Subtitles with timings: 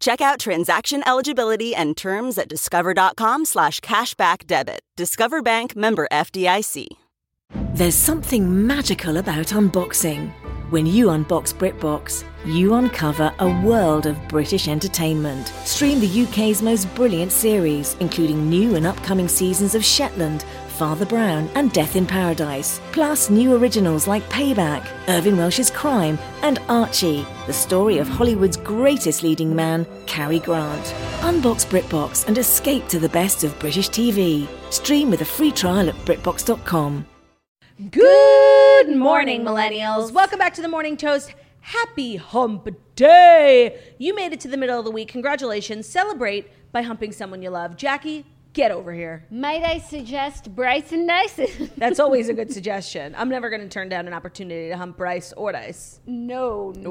[0.00, 4.80] Check out transaction eligibility and terms at discover.com slash cashback debit.
[4.96, 6.86] Discover Bank member FDIC.
[7.74, 10.32] There's something magical about unboxing.
[10.70, 15.46] When you unbox BritBox, you uncover a world of British entertainment.
[15.64, 20.44] Stream the UK's most brilliant series, including new and upcoming seasons of Shetland,
[20.76, 22.80] Father Brown, and Death in Paradise.
[22.92, 29.22] Plus, new originals like Payback, Irvine Welsh's Crime, and Archie, the story of Hollywood's greatest
[29.22, 30.84] leading man, Cary Grant.
[31.20, 34.46] Unbox BritBox and escape to the best of British TV.
[34.70, 37.06] Stream with a free trial at BritBox.com.
[37.90, 40.12] Good morning, millennials.
[40.12, 41.34] Welcome back to the Morning Toast.
[41.60, 43.80] Happy Hump Day.
[43.98, 45.08] You made it to the middle of the week.
[45.08, 45.88] Congratulations.
[45.88, 47.76] Celebrate by humping someone you love.
[47.76, 48.24] Jackie,
[48.56, 49.22] get over here.
[49.30, 51.70] Might I suggest Bryce and Dyson?
[51.76, 53.14] That's always a good suggestion.
[53.16, 56.00] I'm never going to turn down an opportunity to hump Bryce or Dice.
[56.06, 56.90] no, no,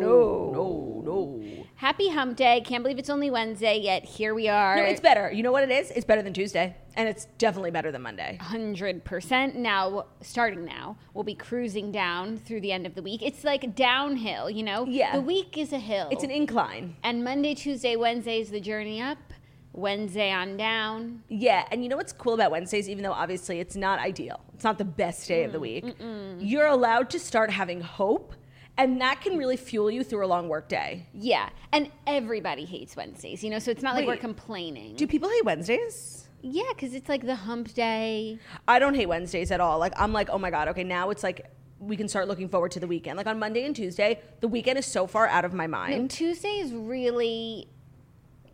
[0.53, 1.65] no, no.
[1.77, 2.61] Happy Hump Day.
[2.61, 4.75] Can't believe it's only Wednesday, yet here we are.
[4.77, 5.31] No, it's better.
[5.31, 5.89] You know what it is?
[5.91, 6.75] It's better than Tuesday.
[6.95, 8.37] And it's definitely better than Monday.
[8.41, 13.43] 100% now starting now we'll be cruising down through the end of the week it's
[13.43, 15.13] like downhill you know Yeah.
[15.13, 16.95] the week is a hill It's an incline.
[17.03, 19.17] and monday tuesday wednesday is the journey up
[19.75, 23.75] wednesday on down Yeah, and you know what's cool about Wednesdays, even though obviously it's
[23.75, 25.95] not ideal, it's not the best day of the mm, week,
[26.39, 28.33] you're allowed to start having hope,
[28.77, 31.05] and that can really fuel you through a long work day.
[31.13, 35.29] yeah and everybody hates wednesdays you know so it's not like we're complaining Do people
[35.29, 36.27] hate Wednesdays?
[36.41, 38.37] yeah because it's like the hump day
[38.67, 39.79] I don't hate Wednesdays at all.
[39.79, 41.45] Like I'm like, oh my god, okay, now it's like
[41.79, 43.17] we can start looking forward to the weekend.
[43.17, 46.11] Like on Monday and Tuesday, the weekend is so far out of my no, mind.
[46.11, 47.67] tuesday is really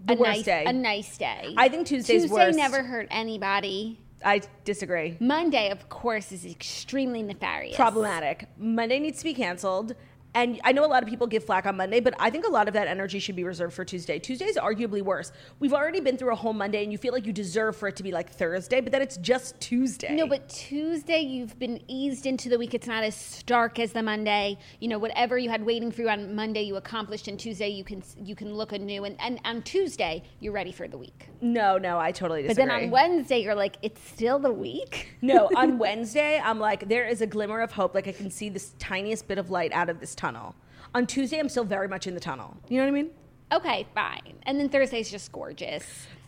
[0.08, 0.64] a nice, day.
[0.66, 2.58] a nice day I think Tuesday's Tuesday worst.
[2.58, 4.00] never hurt anybody.
[4.24, 5.18] I disagree.
[5.20, 7.76] Monday, of course, is extremely nefarious.
[7.76, 8.48] Problematic.
[8.58, 9.96] Monday needs to be canceled.
[10.34, 12.50] And I know a lot of people give flack on Monday, but I think a
[12.50, 14.18] lot of that energy should be reserved for Tuesday.
[14.18, 15.34] Tuesday is arguably worse.
[15.60, 17.98] We've already been through a whole Monday, and you feel like you deserve for it
[17.98, 20.16] to be like Thursday, but then it's just Tuesday.
[20.16, 22.74] No, but Tuesday, you've been eased into the week.
[22.74, 24.58] It's not as stark as the Monday.
[24.80, 27.28] You know, whatever you had waiting for you on Monday, you accomplished.
[27.28, 29.04] And Tuesday, you can you can look anew.
[29.04, 31.28] And, and on Tuesday, you're ready for the week.
[31.42, 32.66] no, no, I totally disagree.
[32.66, 35.10] But then on Wednesday, you're like, it's still the week.
[35.22, 37.94] No, on Wednesday, I'm like, there is a glimmer of hope.
[37.94, 40.56] Like I can see this tiniest bit of light out of this tunnel.
[40.94, 42.56] On Tuesday, I'm still very much in the tunnel.
[42.70, 43.10] You know what I mean?
[43.52, 44.34] Okay, fine.
[44.44, 45.84] And then Thursday's just gorgeous.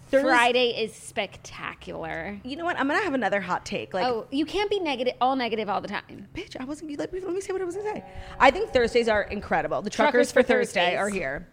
[0.10, 2.40] Thurs- Friday is spectacular.
[2.44, 2.78] You know what?
[2.80, 3.94] I'm gonna have another hot take.
[3.94, 6.28] Like, Oh, you can't be negative, all negative all the time.
[6.36, 6.98] bitch, I wasn't.
[6.98, 8.04] Let me, let me say what I was gonna say.
[8.40, 9.82] I think Thursdays are incredible.
[9.82, 10.98] The truckers, Truckers for Thursday Thursdays.
[11.00, 11.48] are here.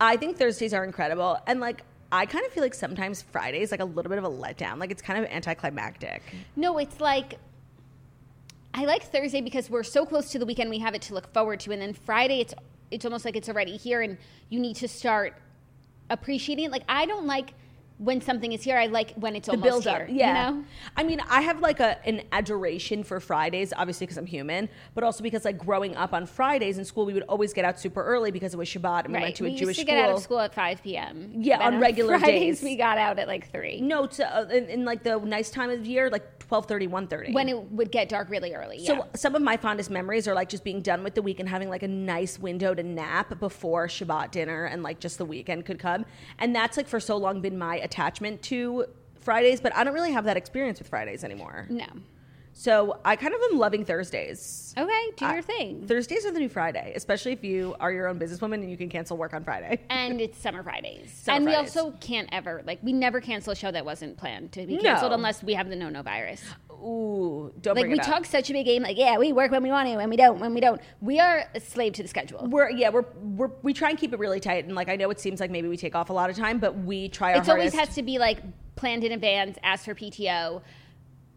[0.00, 1.82] I think Thursdays are incredible, and like.
[2.14, 4.78] I kind of feel like sometimes Fridays like a little bit of a letdown.
[4.78, 6.22] Like it's kind of anticlimactic.
[6.56, 7.38] No, it's like
[8.74, 10.70] I like Thursday because we're so close to the weekend.
[10.70, 12.54] We have it to look forward to, and then Friday, it's
[12.90, 14.18] it's almost like it's already here, and
[14.48, 15.34] you need to start
[16.10, 16.70] appreciating it.
[16.70, 17.54] Like I don't like
[18.02, 18.76] when something is here.
[18.76, 20.08] I like when it's the almost here.
[20.10, 20.50] Yeah.
[20.50, 20.64] You know?
[20.96, 25.04] I mean, I have like a an adoration for Fridays, obviously because I'm human, but
[25.04, 28.02] also because like growing up on Fridays in school, we would always get out super
[28.04, 29.94] early because it was Shabbat and we went to a we Jewish used to school.
[29.96, 31.32] get out of school at 5 p.m.
[31.36, 32.62] Yeah, But on regular Fridays, days.
[32.62, 33.80] we got out at like 3.
[33.80, 37.32] No, to, uh, in, in like the nice time of year, like 12:30, 1:30.
[37.32, 38.84] When it would get dark really early.
[38.84, 41.48] so some of my fondest memories are like just being done with the week and
[41.48, 45.64] having like a nice window to nap before Shabbat dinner and like just the weekend
[45.64, 46.04] could come.
[46.38, 48.86] And that's like for so long been my attachment to
[49.20, 51.66] Fridays, but I don't really have that experience with Fridays anymore.
[51.68, 51.86] no.
[52.62, 54.72] So I kind of am loving Thursdays.
[54.78, 55.84] Okay, do I- your thing.
[55.84, 58.88] Thursdays are the new Friday, especially if you are your own businesswoman and you can
[58.88, 59.80] cancel work on Friday.
[59.90, 61.10] and it's summer Fridays.
[61.10, 61.74] Summer and Fridays.
[61.74, 64.76] we also can't ever like we never cancel a show that wasn't planned to be
[64.76, 64.82] No.
[64.82, 66.40] canceled unless we have the no no virus.
[66.70, 69.70] Ooh, don't Like we talk such a big game, like yeah, we work when we
[69.70, 70.80] want to, when we don't, when we don't.
[71.00, 72.46] We are a slave to the schedule.
[72.48, 75.10] We're yeah, we're, we're we try and keep it really tight, and like I know
[75.10, 77.38] it seems like maybe we take off a lot of time, but we try our
[77.40, 78.38] It's always has to be like
[78.76, 80.62] planned in advance, ask for PTO,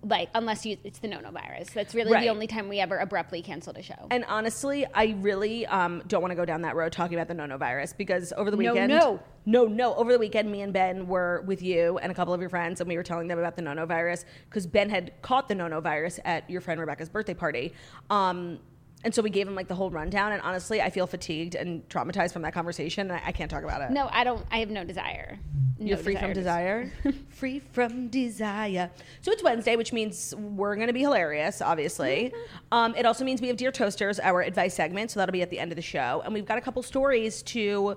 [0.07, 1.69] like unless you it's the no no virus.
[1.71, 2.21] That's really Right.
[2.21, 4.07] the only time we ever abruptly canceled a show.
[4.11, 7.33] and honestly, I really um, don't want to go down that road talking about the
[7.33, 9.19] no no virus because over the No, weekend, no.
[9.45, 12.39] no, no, over the weekend, me and Ben were with you and a couple of
[12.41, 15.11] your friends, and we were telling them about the no no virus because Ben had
[15.21, 17.73] caught the no no virus at your friend Rebecca's birthday party.
[18.09, 18.59] Um,
[19.05, 20.31] And so we gave him like the whole rundown.
[20.31, 23.11] And honestly, I feel fatigued and traumatized from that conversation.
[23.11, 23.91] And I, I can't talk about it.
[23.91, 24.43] No, I don't.
[24.51, 25.37] I have no desire.
[25.77, 26.91] No You're free from to- desire.
[27.29, 28.89] free from desire.
[29.21, 32.33] So it's Wednesday, which means we're going to be hilarious, obviously.
[32.71, 35.11] Um, it also means we have Dear Toasters, our advice segment.
[35.11, 36.21] So that'll be at the end of the show.
[36.25, 37.95] And we've got a couple stories to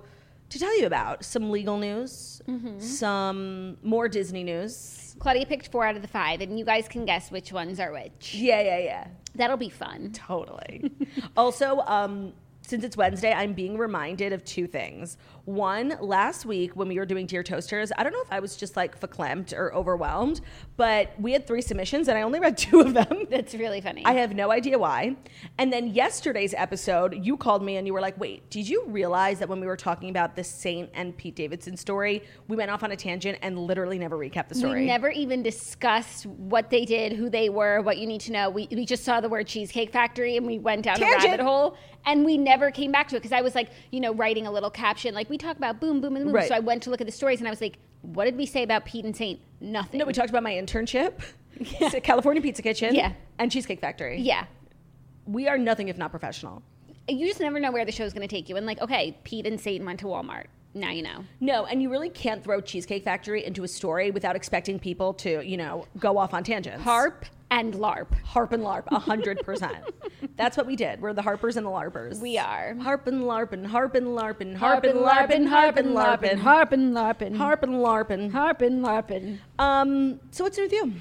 [0.51, 2.41] to tell you about some legal news,
[2.79, 5.08] some more Disney news.
[5.19, 7.93] Claudia picked four out of the five, and you guys can guess which ones are
[7.93, 8.35] which.
[8.35, 9.07] Yeah, yeah, yeah.
[9.35, 10.13] That'll be fun.
[10.13, 10.91] Totally.
[11.37, 12.33] also, um,
[12.69, 15.17] since it's Wednesday, I'm being reminded of two things.
[15.47, 18.57] One, last week when we were doing Dear Toasters, I don't know if I was
[18.57, 20.43] just like verklempt or overwhelmed,
[20.77, 23.27] but we had three submissions and I only read two of them.
[23.31, 24.05] That's really funny.
[24.05, 25.17] I have no idea why.
[25.57, 29.39] And then yesterday's episode, you called me and you were like, wait, did you realize
[29.39, 32.83] that when we were talking about the Saint and Pete Davidson story, we went off
[32.83, 34.81] on a tangent and literally never recapped the story?
[34.81, 38.51] We never even discussed what they did, who they were, what you need to know.
[38.51, 41.25] We, we just saw the word Cheesecake Factory and we went down Tangent.
[41.25, 44.01] a rabbit hole and we never came back to it because I was like, you
[44.01, 45.15] know, writing a little caption.
[45.15, 46.35] Like, we talk about boom, boom, and boom.
[46.35, 46.49] Right.
[46.49, 48.47] So I went to look at the stories and I was like, what did we
[48.47, 49.41] say about Pete and Saint?
[49.61, 49.99] Nothing.
[49.99, 51.21] No, we talked about my internship,
[52.03, 53.13] California Pizza Kitchen, Yeah.
[53.39, 54.21] and Cheesecake Factory.
[54.21, 54.47] yeah.
[55.27, 56.63] We are nothing if not professional.
[57.07, 58.57] You just never know where the show's going to take you.
[58.57, 60.47] And like, okay, Pete and Satan went to Walmart.
[60.75, 61.25] Now you know.
[61.41, 65.43] No, and you really can't throw Cheesecake Factory into a story without expecting people to,
[65.47, 66.83] you know, go off on tangents.
[66.83, 68.13] Harp and LARP.
[68.25, 69.79] Harp and LARP, a hundred percent.
[70.37, 71.01] That's what we did.
[71.01, 72.21] We're the Harpers and the LARPers.
[72.21, 72.75] We are.
[72.77, 77.37] Harp and LARPing, harp and LARPing, harp and LARPing, harp and LARPing, harp and LARPing,
[77.37, 78.33] harp and LARPing.
[78.33, 79.39] harp and LARPing.
[79.59, 80.93] Um, so what's new with you?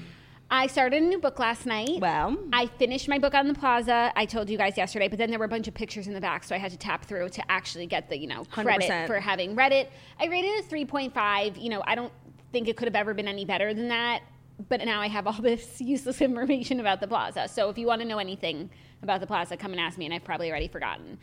[0.50, 2.00] I started a new book last night.
[2.00, 2.34] Wow.
[2.54, 4.10] I finished my book on the plaza.
[4.16, 6.22] I told you guys yesterday, but then there were a bunch of pictures in the
[6.22, 9.06] back, so I had to tap through to actually get the you know credit 100%.
[9.06, 9.92] for having read it.
[10.18, 11.58] I rated it a three point five.
[11.58, 12.12] You know, I don't
[12.50, 14.22] think it could have ever been any better than that.
[14.68, 17.48] But now I have all this useless information about the plaza.
[17.48, 18.70] So if you want to know anything
[19.02, 21.18] about the plaza, come and ask me, and I've probably already forgotten.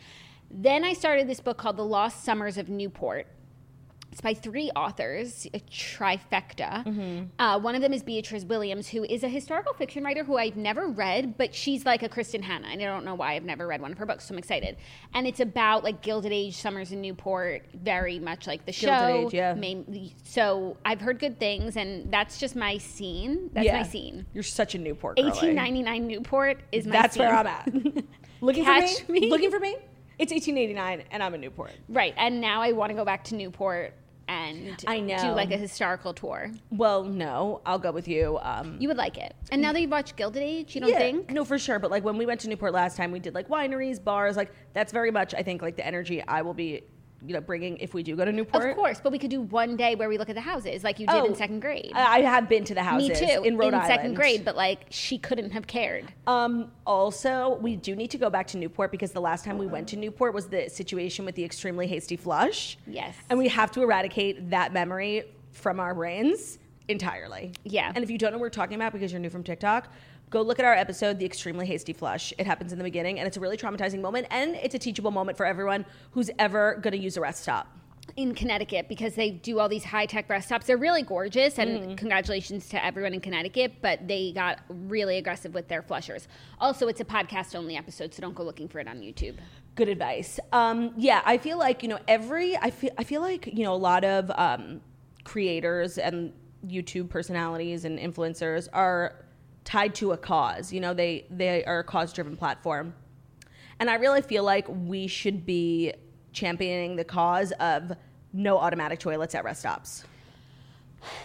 [0.50, 3.26] Then I started this book called The Lost Summers of Newport.
[4.16, 7.28] It's by three authors, a trifecta.
[7.38, 10.56] Uh, one of them is Beatriz Williams, who is a historical fiction writer who I've
[10.56, 13.66] never read, but she's like a Kristin Hannah, and I don't know why I've never
[13.66, 14.78] read one of her books, so I'm excited.
[15.12, 19.26] And it's about like Gilded Age summers in Newport, very much like the Gilded show.
[19.26, 19.52] Age, yeah.
[19.52, 23.50] Main- so I've heard good things, and that's just my scene.
[23.52, 24.24] That's my scene.
[24.32, 25.28] You're such a Newport girly.
[25.28, 27.22] 1899 Newport is my That's scene.
[27.22, 27.70] where I'm at.
[28.40, 29.20] Looking Catch for me?
[29.20, 29.30] me.
[29.30, 29.76] Looking for me?
[30.18, 31.72] It's 1889, and I'm in Newport.
[31.90, 33.92] Right, and now I want to go back to Newport
[34.28, 35.16] and I know.
[35.18, 36.50] do like a historical tour.
[36.70, 38.38] Well, no, I'll go with you.
[38.42, 39.34] Um, You would like it.
[39.50, 41.30] And now that you've watched Gilded Age, you don't yeah, think?
[41.30, 41.78] No, for sure.
[41.78, 44.36] But like when we went to Newport last time, we did like wineries, bars.
[44.36, 46.82] Like that's very much, I think, like the energy I will be,
[47.24, 48.70] you know, bringing if we do go to Newport.
[48.70, 50.98] Of course, but we could do one day where we look at the houses like
[50.98, 51.92] you did Oh, in second grade.
[51.94, 53.08] I have been to the houses.
[53.20, 53.86] Me too, in Rhode Island.
[53.86, 56.12] second grade, but like she couldn't have cared.
[56.26, 59.66] Um, also, we do need to go back to Newport because the last time we
[59.66, 62.76] went to Newport was the situation with the extremely hasty flush.
[62.86, 63.14] Yes.
[63.30, 66.58] And we have to eradicate that memory from our brains
[66.88, 67.52] entirely.
[67.64, 67.90] Yeah.
[67.94, 69.88] And if you don't know what we're talking about because you're new from TikTok,
[70.30, 72.32] go look at our episode, The Extremely Hasty Flush.
[72.38, 75.10] It happens in the beginning and it's a really traumatizing moment and it's a teachable
[75.12, 77.68] moment for everyone who's ever going to use a rest stop.
[78.16, 80.66] in Connecticut because they do all these high tech rest stops.
[80.66, 81.96] They're really gorgeous, and Mm.
[81.98, 83.72] congratulations to everyone in Connecticut.
[83.82, 86.28] But they got really aggressive with their flushers.
[86.60, 89.34] Also, it's a podcast only episode, so don't go looking for it on YouTube.
[89.74, 90.38] Good advice.
[90.52, 92.56] Um, yeah, I feel like you know every.
[92.56, 94.80] I feel I feel like you know a lot of um,
[95.24, 96.32] creators and
[96.66, 99.25] YouTube personalities and influencers are
[99.66, 100.72] tied to a cause.
[100.72, 102.94] You know, they they are a cause driven platform,
[103.78, 105.92] and I really feel like we should be
[106.32, 107.92] championing the cause of
[108.32, 110.04] no automatic toilets at rest stops.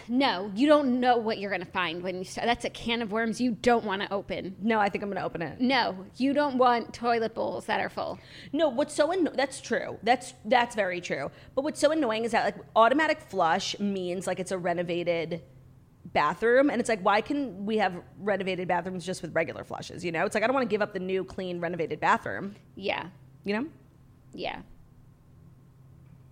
[0.08, 2.46] No, you don't know what you're going to find when you start.
[2.46, 4.56] That's a can of worms you don't want to open.
[4.62, 5.60] No, I think I'm going to open it.
[5.60, 8.20] No, you don't want toilet bowls that are full.
[8.54, 9.98] No, what's so anno- that's true.
[10.04, 11.32] That's that's very true.
[11.56, 15.42] But what's so annoying is that like automatic flush means like it's a renovated
[16.13, 20.12] bathroom and it's like why can we have renovated bathrooms just with regular flushes, you
[20.12, 20.25] know?
[20.25, 23.06] It's like I don't want to give up the new clean renovated bathroom, Yeah,
[23.46, 23.68] you know?
[24.34, 24.62] yeah.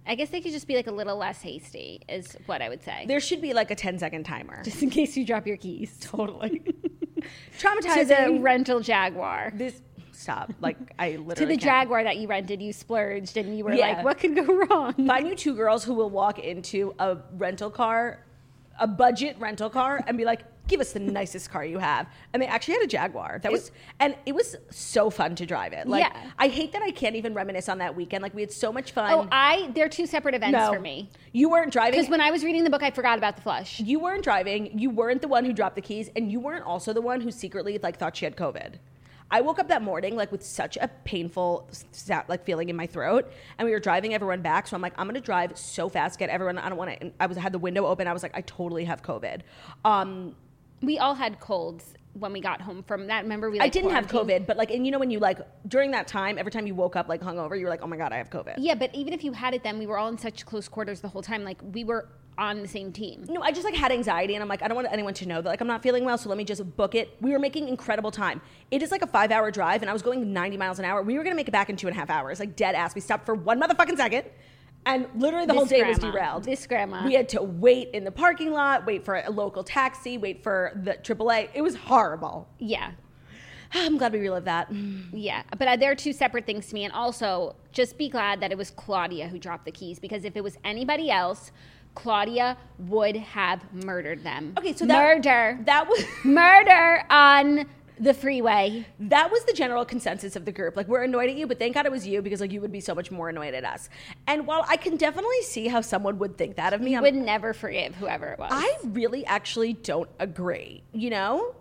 [0.06, 2.82] I guess they could just be like a little less hasty, is what I would
[2.84, 3.06] say.
[3.08, 4.64] There should be like a 10 second timer.
[4.64, 5.98] just in case you drop your keys.
[6.02, 6.60] totally.
[6.60, 8.42] to the Traumatizing.
[8.44, 9.52] rental Jaguar.
[9.54, 9.82] this
[10.12, 10.52] stop.
[10.62, 11.62] Like I literally To the can't.
[11.62, 13.90] Jaguar that you rented, you splurged and you were Yeah.
[13.98, 14.94] like, what could go wrong?
[15.06, 18.26] Find you two girls who will walk into a rental car,
[18.80, 22.42] a budget rental car, and be like, "Give us the nicest car you have." And
[22.42, 23.40] they actually had a Jaguar.
[23.42, 25.88] That was, and it was so fun to drive it.
[25.88, 26.32] Like, Yeah.
[26.38, 28.22] I hate that I can't even reminisce on that weekend.
[28.24, 29.12] Like, we had so much fun.
[29.12, 31.10] Oh, I, they're two separate events no, for me.
[31.32, 32.00] You weren't driving.
[32.00, 33.80] Because when I was reading the book, I forgot about the flush.
[33.80, 36.94] you weren't driving, you weren't the one who dropped the keys, and you weren't also
[36.94, 38.76] the one who secretly like thought she had COVID.
[39.32, 41.70] I woke up that morning like with such a painful
[42.28, 44.68] like feeling in my throat, and we were driving everyone back.
[44.68, 46.58] So I'm like, I'm gonna drive so fast, get everyone.
[46.58, 47.12] I don't want to.
[47.20, 48.08] I was had the window open.
[48.08, 49.42] I was like, I totally have COVID.
[49.86, 50.36] Um,
[50.82, 53.24] We all had colds when we got home from that.
[53.24, 54.08] Remember, we I didn't have?
[54.08, 56.74] COVID, but like, and you know when you like during that time, every time you
[56.74, 58.56] woke up like hungover, you were like, oh my god, I have COVID.
[58.58, 61.02] Yeah, but even if you had it then, we were all in such close quarters
[61.02, 61.44] the whole time.
[61.44, 63.26] Like we were on the same team.
[63.30, 65.42] No, I just like had anxiety, and I'm like, I don't want anyone to know
[65.42, 67.16] that like I'm not feeling well, so let me just book it.
[67.22, 68.42] We were making incredible time.
[68.72, 71.02] It is like a five hour drive, and I was going 90 miles an hour.
[71.02, 72.96] We were gonna make it back in two and a half hours, like dead ass.
[72.96, 74.26] We stopped for one motherfucking second,
[74.86, 76.44] and literally the This whole day was derailed.
[76.46, 77.06] This grandma.
[77.06, 80.72] We had to wait in the parking lot, wait for a local taxi, wait for
[80.84, 81.50] the AAA.
[81.54, 82.48] It was horrible.
[82.58, 82.92] Yeah.
[83.74, 84.72] I'm glad we relived that.
[85.12, 86.86] Yeah, but uh, they're two separate things to me.
[86.86, 90.36] And also, just be glad that it was Claudia who dropped the keys because if
[90.36, 91.52] it was anybody else,
[91.96, 94.54] Claudia would have murdered them.
[94.58, 97.66] Okay, so that murder, that was murder on
[98.00, 98.86] the freeway.
[99.00, 100.78] that was the general consensus of the group.
[100.78, 102.72] Like, we're annoyed at you, but thank God it was you because like you would
[102.72, 103.90] be so much more annoyed at us.
[104.28, 107.16] And while I can definitely see how someone would think that of me, I'm, Would
[107.16, 108.52] never forgive whoever it was.
[108.54, 110.84] I really actually don't agree.
[110.94, 111.56] You know,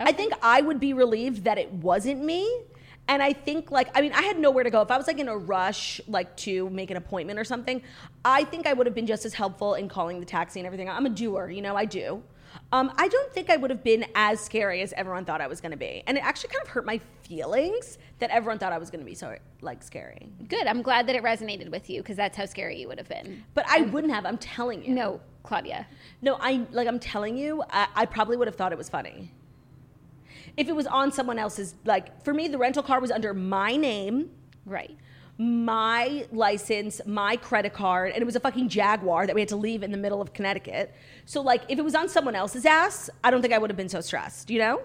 [0.00, 2.62] I think I would be relieved that it wasn't me.
[3.08, 4.82] And I think, like, I mean, I had nowhere to go.
[4.82, 7.82] If I was like in a rush, like to make an appointment or something,
[8.24, 10.88] I think I would have been just as helpful in calling the taxi and everything.
[10.88, 12.22] I'm a doer, you know, I do.
[12.72, 15.60] Um, I don't think I would have been as scary as everyone thought I was
[15.60, 18.78] going to be, and it actually kind of hurt my feelings that everyone thought I
[18.78, 20.28] was going to be so like scary.
[20.48, 20.66] Good.
[20.66, 23.44] I'm glad that it resonated with you because that's how scary you would have been.
[23.54, 24.26] But I wouldn't have.
[24.26, 24.94] I'm telling you.
[24.94, 25.86] No, Claudia.
[26.22, 29.32] No, I like I'm telling you, I, I probably would have thought it was funny.
[30.56, 33.76] If it was on someone else's like for me the rental car was under my
[33.76, 34.30] name,
[34.66, 34.96] Right.
[35.38, 39.56] my license, my credit card, and it was a fucking Jaguar that we had to
[39.56, 40.92] leave in the middle of Connecticut.
[41.24, 43.76] So like if it was on someone else's ass, I don't think I would have
[43.76, 44.82] been so stressed, you know?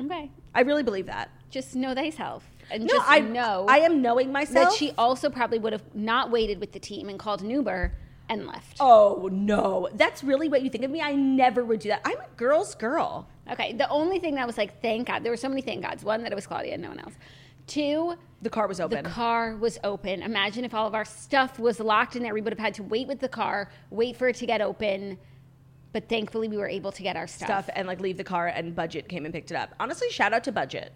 [0.00, 0.30] Okay.
[0.54, 1.30] I really believe that.
[1.50, 2.48] Just know thyself.
[2.70, 4.70] And No, just I know I am knowing myself.
[4.70, 7.92] that she also probably would have not waited with the team and called an Uber
[8.28, 8.76] and left.
[8.80, 9.88] Oh no.
[9.94, 11.00] That's really what you think of me?
[11.02, 12.02] I never would do that.
[12.04, 13.28] I'm a girl's girl.
[13.50, 16.04] Okay, the only thing that was like, thank God, there were so many thank gods.
[16.04, 17.14] One, that it was Claudia and no one else.
[17.66, 19.02] Two, The car was open.
[19.04, 20.22] the car was open.
[20.22, 22.34] Imagine if all of our stuff was locked in there.
[22.34, 25.18] We would have had to wait with the car, wait for it to get open.
[25.92, 27.46] But thankfully, we were able to get our stuff.
[27.46, 29.74] stuff and like leave the car and budget came and picked it up.
[29.78, 30.92] Honestly, shout out to budget.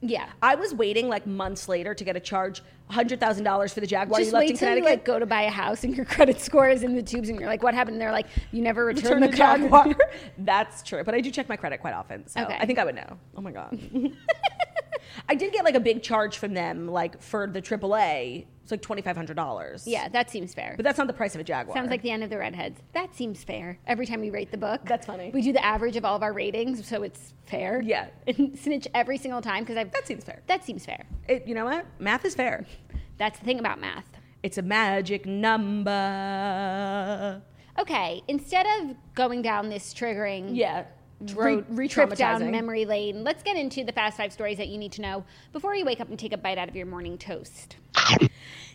[0.00, 0.28] Yeah.
[0.40, 3.86] I was waiting like months later to get a charge hundred thousand dollars for the
[3.86, 5.94] Jaguar Just you left wait in till you like go to buy a house and
[5.94, 7.94] your credit score is in the tubes and you're like, what happened?
[7.94, 9.36] And they're like, you never returned Return the, the.
[9.36, 9.94] Jaguar.
[10.38, 12.56] That's true, but I do check my credit quite often, so Okay.
[12.58, 13.18] I think I would know.
[13.36, 13.78] Oh my god.
[15.28, 18.46] I did get like a big charge from them, like for the AAA.
[18.68, 19.86] It's like twenty five hundred dollars.
[19.86, 20.74] yeah, that seems fair.
[20.76, 21.74] but that's not the price of a Jaguar.
[21.74, 22.82] Sounds like the end of the redheads.
[22.92, 23.78] That seems fair.
[23.86, 25.30] Every time we rate the book, That's funny.
[25.32, 27.80] We do the average of all of our ratings, so it's fair.
[27.82, 28.08] Yeah.
[28.26, 30.42] and snitch every single time because I've that seems fair.
[30.48, 31.06] that seems fair.
[31.28, 31.86] It, you know what?
[31.98, 32.66] Math is fair.
[33.16, 34.04] That's the thing about math.
[34.42, 35.90] It's a magic number.
[37.78, 40.84] Okay, instead of going down this triggering Yeah.
[41.20, 44.92] Re- trip down memory lane, let's get into the fast five stories that you need
[44.92, 47.76] to know before you wake up and take a bite out of your morning toast.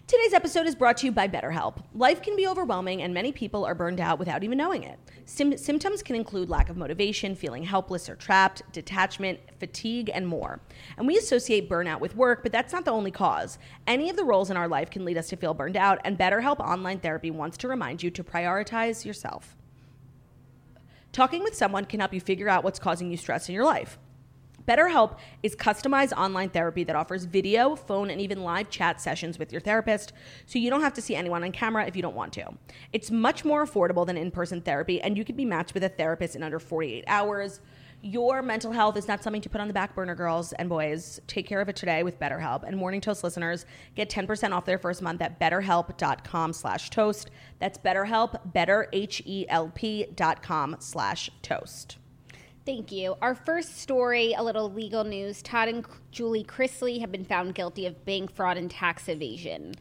[0.05, 1.81] Today's episode is brought to you by BetterHelp.
[1.95, 4.99] Life can be overwhelming, and many people are burned out without even knowing it.
[5.23, 10.59] Sym- symptoms can include lack of motivation, feeling helpless or trapped, detachment, fatigue, and more.
[10.97, 13.57] And we associate burnout with work, but that's not the only cause.
[13.87, 16.19] Any of the roles in our life can lead us to feel burned out, and
[16.19, 19.55] BetterHelp Online Therapy wants to remind you to prioritize yourself.
[21.13, 23.99] Talking with someone can help you figure out what's causing you stress in your life.
[24.67, 29.51] BetterHelp is customized online therapy that offers video, phone, and even live chat sessions with
[29.51, 30.11] your therapist,
[30.47, 32.49] so you don't have to see anyone on camera if you don't want to.
[32.93, 35.89] It's much more affordable than in person therapy, and you can be matched with a
[35.89, 37.59] therapist in under 48 hours.
[38.05, 41.21] Your mental health is not something to put on the back burner, girls and boys.
[41.25, 42.63] Take care of it today with BetterHelp.
[42.67, 47.31] And Morning Toast listeners get 10% off their first month at betterhelp.com slash toast.
[47.59, 48.89] That's BetterHelp, better,
[50.15, 51.97] dot com slash toast.
[52.65, 53.15] Thank you.
[53.21, 55.41] Our first story, a little legal news.
[55.41, 59.75] Todd and Julie Chrisley have been found guilty of bank fraud and tax evasion.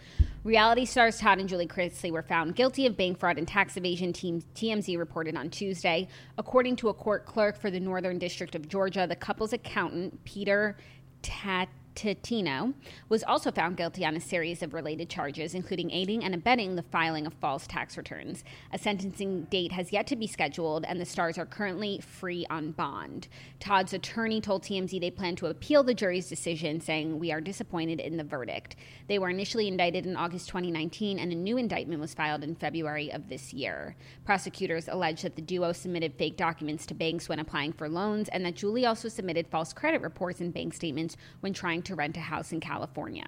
[0.45, 4.13] Reality stars Todd and Julie Chrisley were found guilty of bank fraud and tax evasion,
[4.13, 6.09] team TMZ reported on Tuesday.
[6.37, 10.77] According to a court clerk for the Northern District of Georgia, the couple's accountant, Peter
[11.95, 12.75] Tarantino
[13.09, 16.83] was also found guilty on a series of related charges, including aiding and abetting the
[16.83, 18.45] filing of false tax returns.
[18.73, 22.73] A sentencing date has yet to be scheduled, and the stars are currently free on
[22.73, 23.29] bond.
[23.61, 28.01] Todd's attorney told TMZ they plan to appeal the jury's decision, saying, We are disappointed
[28.01, 28.77] in the verdict.
[29.09, 33.13] They were initially indicted in August 2019, and a new indictment was filed in February
[33.13, 33.97] of this year.
[34.25, 38.45] Prosecutors allege that the duo submitted fake documents to banks when applying for loans, and
[38.45, 42.21] that Julie also submitted false credit reports and bank statements when trying to rent a
[42.21, 43.27] house in California.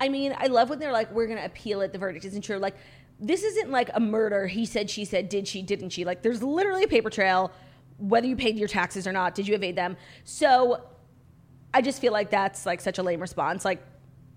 [0.00, 1.92] I mean, I love when they're like, we're going to appeal it.
[1.92, 2.58] The verdict isn't true.
[2.58, 2.76] Like,
[3.18, 4.46] this isn't like a murder.
[4.46, 6.04] He said, she said, did she, didn't she?
[6.04, 7.50] Like, there's literally a paper trail,
[7.98, 9.34] whether you paid your taxes or not.
[9.34, 9.96] Did you evade them?
[10.24, 10.84] So
[11.72, 13.64] I just feel like that's like such a lame response.
[13.64, 13.82] Like,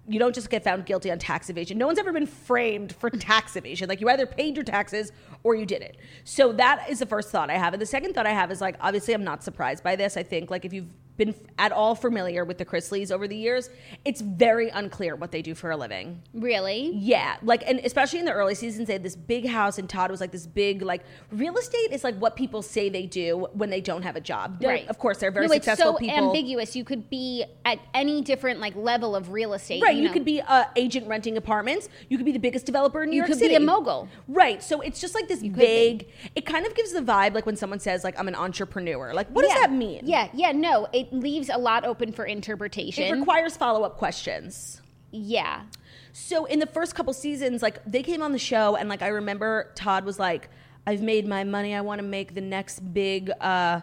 [0.09, 1.77] you don't just get found guilty on tax evasion.
[1.77, 3.87] No one's ever been framed for tax evasion.
[3.87, 5.11] Like you either paid your taxes
[5.43, 5.97] or you did it.
[6.23, 7.73] So that is the first thought I have.
[7.73, 10.17] And the second thought I have is like, obviously, I'm not surprised by this.
[10.17, 10.89] I think like if you've
[11.19, 13.69] been at all familiar with the Chrisleys over the years,
[14.05, 16.23] it's very unclear what they do for a living.
[16.33, 16.91] Really?
[16.95, 20.09] Yeah, like and especially in the early seasons, they had this big house, and Todd
[20.09, 23.69] was like this big like real estate is like what people say they do when
[23.69, 24.61] they don't have a job.
[24.63, 24.87] Right.
[24.87, 26.27] Of course, they're very no, it's successful so people.
[26.27, 26.75] ambiguous.
[26.75, 29.83] You could be at any different like level of real estate.
[29.83, 30.13] Right, you, know.
[30.13, 31.89] could be a agent renting apartments.
[32.07, 33.49] You could be the biggest developer in New You York could City.
[33.49, 34.07] be a mogul.
[34.29, 36.07] Right, so it's just like this could vague.
[36.33, 39.13] It kind of gives the vibe like when someone says like I'm an entrepreneur.
[39.13, 40.01] Like, what does that mean?
[40.05, 40.87] Yeah, yeah, no.
[40.93, 43.03] It leaves a lot open for interpretation.
[43.03, 44.81] it requires follow up questions.
[45.11, 45.63] yeah.
[46.11, 49.07] So in the first couple seasons, like they came on the show, and like I
[49.09, 50.49] remember Todd was like,
[50.87, 51.75] "I've made my money.
[51.75, 53.81] I want to make the next big uh,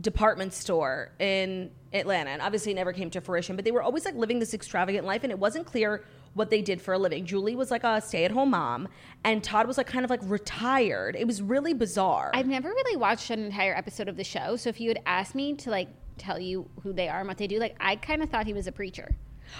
[0.00, 3.56] department store in Atlanta." And obviously, it never came to fruition.
[3.56, 6.62] But they were always like living this extravagant life, and it wasn't clear what they
[6.62, 7.24] did for a living.
[7.26, 8.86] Julie was like a stay at home mom,
[9.24, 11.16] and Todd was like kind of like retired.
[11.16, 12.30] It was really bizarre.
[12.34, 15.34] I've never really watched an entire episode of the show, so if you had asked
[15.34, 15.88] me to like
[16.22, 18.52] tell you who they are and what they do, like I kind of thought he
[18.52, 19.14] was a preacher.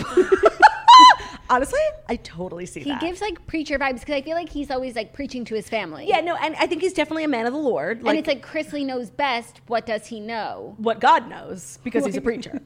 [1.51, 3.01] Honestly, I totally see He that.
[3.03, 5.69] He gives like preacher vibes because I feel like he's always like preaching to his
[5.69, 6.07] family.
[6.09, 7.99] yeah, no, and I think he's definitely a man of the Lord.
[8.07, 9.61] and it's like Chrisley knows best.
[9.67, 10.75] What does he know?
[10.79, 12.61] what God knows because he's a preacher.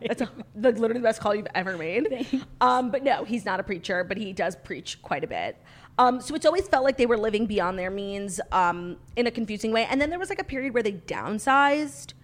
[0.00, 2.26] That's a, like literally the best call you've ever made.
[2.60, 5.56] Um, but no, he's not a preacher, but he does preach quite a bit.
[5.98, 9.30] Um, so it's always felt like they were living beyond their means um, in a
[9.30, 9.84] confusing way.
[9.88, 12.14] And then there was like a period where they downsized,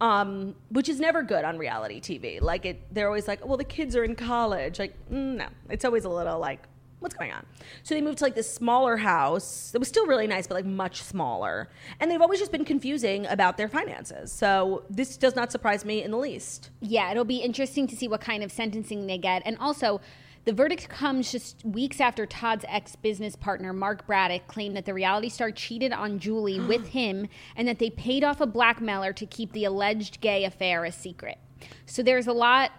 [0.00, 2.40] um, which is never good on reality TV.
[2.40, 4.78] Like it, they're always like, well, the kids are in college.
[4.78, 6.60] Like mm, no, it's always a little like.
[7.00, 7.44] What's going on?
[7.82, 9.72] So they moved to like this smaller house.
[9.74, 11.68] It was still really nice, but like much smaller.
[12.00, 14.32] And they've always just been confusing about their finances.
[14.32, 16.70] So this does not surprise me in the least.
[16.80, 19.42] Yeah, it'll be interesting to see what kind of sentencing they get.
[19.44, 20.00] And also,
[20.44, 24.94] the verdict comes just weeks after Todd's ex business partner, Mark Braddock, claimed that the
[24.94, 29.26] reality star cheated on Julie with him and that they paid off a blackmailer to
[29.26, 31.38] keep the alleged gay affair a secret.
[31.86, 32.72] So there's a lot,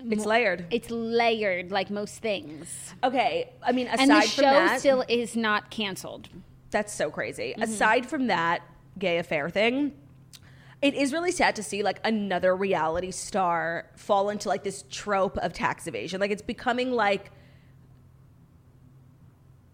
[0.00, 0.66] It's layered.
[0.70, 2.94] it's layered like most things.
[3.02, 6.28] Okay, I mean, aside And the show that, still is not canceled.
[6.70, 7.52] that's so crazy.
[7.52, 7.62] Mm-hmm.
[7.62, 8.62] Aside from that
[8.98, 9.92] gay affair thing,
[10.86, 15.36] it is really sad to see like another reality star fall into like this trope
[15.38, 16.20] of tax evasion.
[16.20, 17.32] Like it's becoming like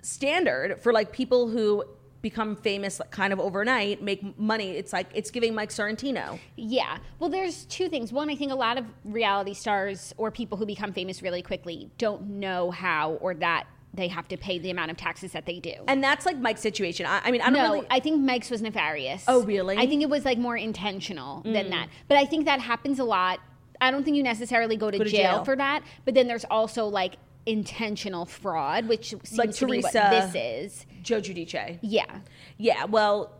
[0.00, 1.84] standard for like people who
[2.22, 6.98] become famous like kind of overnight make money it's like it's giving mike sorrentino Yeah.
[7.18, 8.10] Well, there's two things.
[8.12, 11.90] One, I think a lot of reality stars or people who become famous really quickly
[11.98, 15.60] don't know how or that they have to pay the amount of taxes that they
[15.60, 15.74] do.
[15.86, 18.50] and that's like mike's situation i, I mean i don't no, really I think Mike's
[18.50, 19.24] was nefarious.
[19.28, 19.76] Oh, really?
[19.76, 21.70] I think it was like more intentional than mm.
[21.70, 21.88] that.
[22.08, 23.40] But I think that happens a lot.
[23.80, 25.44] I don't think you necessarily go to, Go to jail, jail.
[25.44, 25.82] for that.
[26.04, 30.86] But then there's also like intentional fraud, which seems Like to be what this is.
[31.02, 32.20] joe giudice Yeah.
[32.56, 33.32] Yeah, well,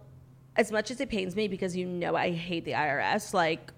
[0.57, 3.73] as much as it pains me because you know I hate the IRS, like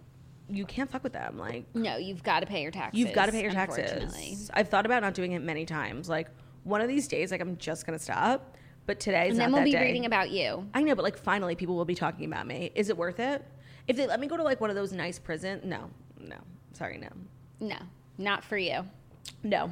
[0.49, 1.39] you can't fuck with them.
[1.39, 2.99] Like No, you've got to pay your taxes.
[2.99, 4.51] you've got to pay your taxes.
[4.53, 6.09] I've thought about not doing it many times.
[6.09, 6.29] Like
[6.65, 8.57] one of these days, like I'm just gonna stop.
[8.87, 9.81] But today's And then we'll be day.
[9.83, 10.69] reading about you.
[10.75, 12.71] I know, but like finally, people will be talking about me.
[12.75, 13.43] Is it worth it?
[13.89, 16.37] If they let me go to like one of those nice prison, no, no,
[16.73, 17.09] sorry, no,
[17.61, 17.77] No,
[18.19, 18.85] not for you.
[19.43, 19.71] no.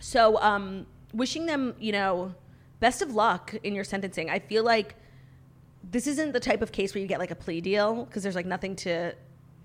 [0.00, 2.34] So, um, wishing them, you know,
[2.80, 4.30] best of luck in your sentencing.
[4.30, 4.96] I feel like
[5.90, 8.34] this isn't the type of case where you get like a plea deal because there's
[8.34, 9.14] like nothing to,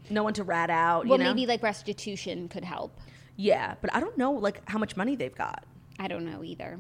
[0.10, 1.06] no one to rat out.
[1.08, 1.34] Well, you know?
[1.34, 3.00] maybe like restitution could help.
[3.38, 5.64] yeah, but I don't know like how much money they've got.
[6.00, 6.80] I don't know either.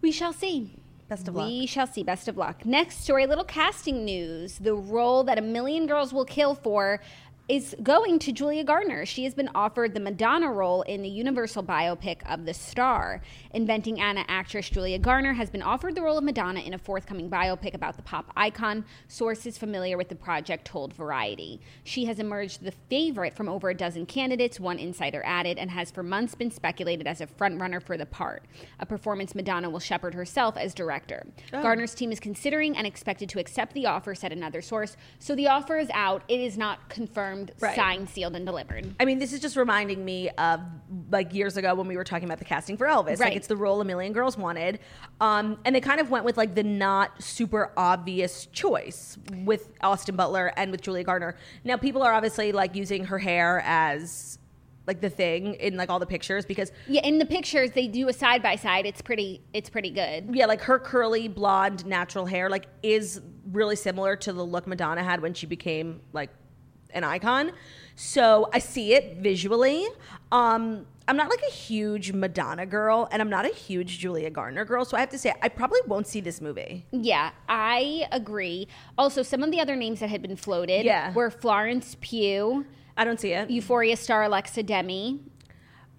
[0.00, 0.70] We shall see.
[1.08, 1.46] Best of luck.
[1.48, 2.04] we shall see.
[2.04, 2.64] Best of luck.
[2.64, 4.58] Next story, a little casting news.
[4.58, 7.00] The role that a million girls will kill for
[7.50, 9.04] is going to Julia Garner.
[9.04, 13.22] She has been offered the Madonna role in the Universal biopic of The Star.
[13.52, 17.28] Inventing Anna actress Julia Garner has been offered the role of Madonna in a forthcoming
[17.28, 18.84] biopic about the pop icon.
[19.08, 21.60] Sources familiar with the project told Variety.
[21.82, 25.90] She has emerged the favorite from over a dozen candidates, one insider added, and has
[25.90, 28.44] for months been speculated as a frontrunner for the part.
[28.78, 31.26] A performance Madonna will shepherd herself as director.
[31.52, 31.62] Oh.
[31.62, 34.96] Garner's team is considering and expected to accept the offer, said another source.
[35.18, 36.22] So the offer is out.
[36.28, 37.76] It is not confirmed, Right.
[37.76, 38.94] signed, sealed, and delivered.
[38.98, 40.60] I mean, this is just reminding me of
[41.10, 43.18] like years ago when we were talking about the casting for Elvis.
[43.18, 43.20] Right.
[43.20, 44.80] Like it's the role a million girls wanted.
[45.20, 50.16] Um, and they kind of went with like the not super obvious choice with Austin
[50.16, 51.36] Butler and with Julia Garner.
[51.64, 54.38] Now people are obviously like using her hair as
[54.86, 58.08] like the thing in like all the pictures because Yeah, in the pictures they do
[58.08, 58.86] a side by side.
[58.86, 59.42] It's pretty.
[59.52, 60.34] It's pretty good.
[60.34, 63.20] yeah, like her curly blonde natural hair like is
[63.52, 66.30] really similar to the look Madonna had when she became like
[66.94, 67.52] an icon.
[67.96, 69.86] So I see it visually.
[70.32, 74.64] Um I'm not like a huge Madonna girl and I'm not a huge Julia Garner
[74.64, 76.86] girl, so I have to say I probably won't see this movie.
[76.92, 78.68] Yeah, I agree.
[78.96, 81.12] Also, some of the other names that had been floated Yeah.
[81.12, 82.64] were Florence Pugh,
[82.96, 83.50] I don't see it.
[83.50, 85.18] Euphoria star Alexa Demie.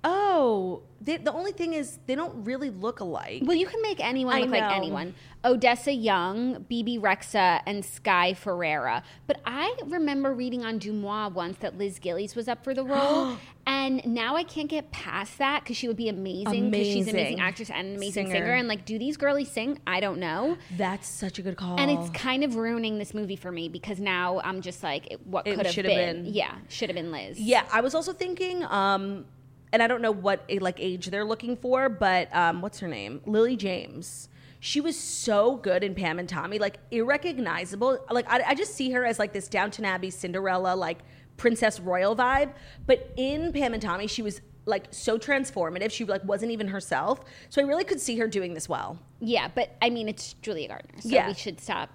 [0.04, 3.42] Oh, they, the only thing is they don't really look alike.
[3.46, 5.16] Well, you can make anyone I look like anyone.
[5.44, 9.04] Odessa Young, Bebe Rexha, and Sky Ferreira.
[9.26, 13.38] But I remember reading on DeuxMoi once that Liz Gillies was up for the role.
[13.66, 17.16] and now I can't get past that because she would be amazing because she's an
[17.16, 18.40] amazing actress and an amazing Singer.
[18.40, 18.54] singer.
[18.54, 19.80] And like, do these girlies sing?
[19.88, 20.58] I don't know.
[20.78, 21.80] That's such a good call.
[21.80, 25.46] And it's kind of ruining this movie for me because now I'm just like, what
[25.46, 25.86] could have been.
[25.86, 26.26] have been.
[26.26, 27.40] Yeah, should have been Liz.
[27.40, 29.26] Yeah, I was also thinking, um,
[29.74, 33.22] and I don't know what like age they're looking for, but um, what's her name?
[33.26, 34.30] Lily James.
[34.60, 38.00] She was so good in Pam and Tommy, like irrecognizable.
[38.12, 41.00] Like I, I just see her as like this Downton Abbey Cinderella, like
[41.38, 42.54] princess royal vibe.
[42.86, 45.92] But in Pam and Tommy, she was like so transformative.
[45.92, 47.22] She like wasn't even herself.
[47.50, 49.00] So I really could see her doing this well.
[49.20, 51.02] Yeah, but I mean, it's Julia Gardner.
[51.02, 51.28] So Yeah.
[51.28, 51.90] we should stop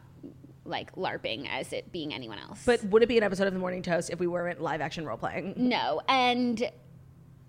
[0.64, 2.62] like LARPing as it being anyone else.
[2.66, 5.06] But would it be an episode of The Morning Toast if we weren't live action
[5.06, 5.54] role playing?
[5.56, 6.68] No, and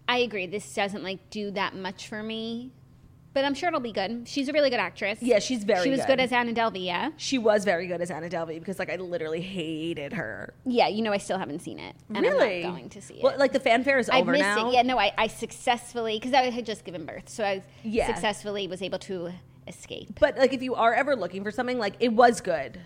[0.07, 0.47] I agree.
[0.47, 2.71] This doesn't like do that much for me,
[3.33, 4.27] but I'm sure it'll be good.
[4.27, 5.19] She's a really good actress.
[5.21, 6.19] Yeah, she's very She was good.
[6.19, 6.85] as Anna Delvey.
[6.85, 10.53] Yeah, She was very good as Anna Delvey because like I literally hated her.
[10.65, 10.87] yeah.
[10.87, 12.63] You know, I still haven't seen it, and really?
[12.63, 13.23] I'm not going to see it.
[13.23, 14.69] Well, like the fanfare is I over now.
[14.69, 14.73] it.
[14.73, 18.07] Yeah, no, I, I successfully because I had just given birth, so I Yeah.
[18.07, 19.31] successfully was able to
[19.67, 20.17] escape.
[20.19, 22.79] But like if you are ever looking for something, like it was good.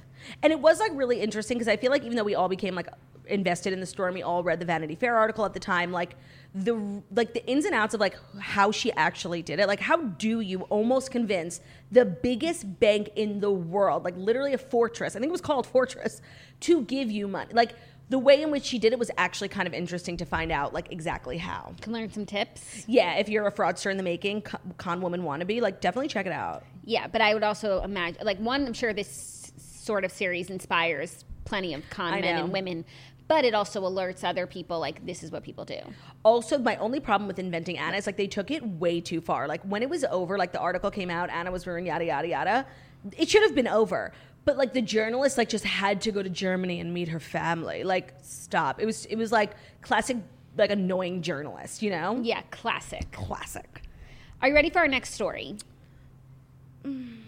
[0.44, 2.74] And it was like really interesting because I feel like even though we all became
[2.76, 2.88] like
[3.32, 5.92] invested in the story and we all read the Vanity Fair article at the time,
[5.92, 6.16] like
[6.54, 9.68] the like the ins and outs of like how she actually did it.
[9.68, 14.58] Like how do you almost convince the biggest bank in the world, like literally a
[14.58, 16.22] fortress, I think it was called Fortress,
[16.62, 17.54] to give you money?
[17.54, 17.74] Like
[18.10, 20.74] the way in which she did it was actually kind of interesting to find out
[20.74, 21.74] like exactly how.
[21.80, 22.84] Can learn some tips.
[22.86, 26.26] Yeah, if you're a fraudster in the making, con, con woman wannabe, like definitely check
[26.26, 26.66] it out.
[26.84, 31.24] Yeah, but I would also imagine, like, one, I'm sure this sort of series inspires
[31.46, 32.44] plenty of con I men know.
[32.44, 32.86] and women,
[33.32, 35.80] but it also alerts other people, like, this is what people do.
[36.24, 39.48] Also, my only problem with inventing Anna is like they took it way too far.
[39.48, 42.28] Like when it was over, like the article came out, Anna was ruined, yada yada
[42.28, 42.66] yada.
[43.18, 44.12] It should have been over.
[44.44, 47.86] But like the journalist, like just had to go to Germany and meet her family.
[47.86, 48.82] Like stop.
[48.82, 50.18] It was it was like classic,
[50.58, 51.82] like annoying journalist.
[51.82, 52.20] You know?
[52.22, 53.14] Yeah, classic.
[53.14, 53.82] Classic.
[54.42, 55.56] Are you ready for our next story?
[56.84, 57.20] Mm,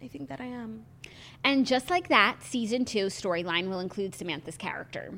[0.00, 0.84] I think that I am.
[1.44, 5.12] And just like that, season two storyline will include Samantha's character.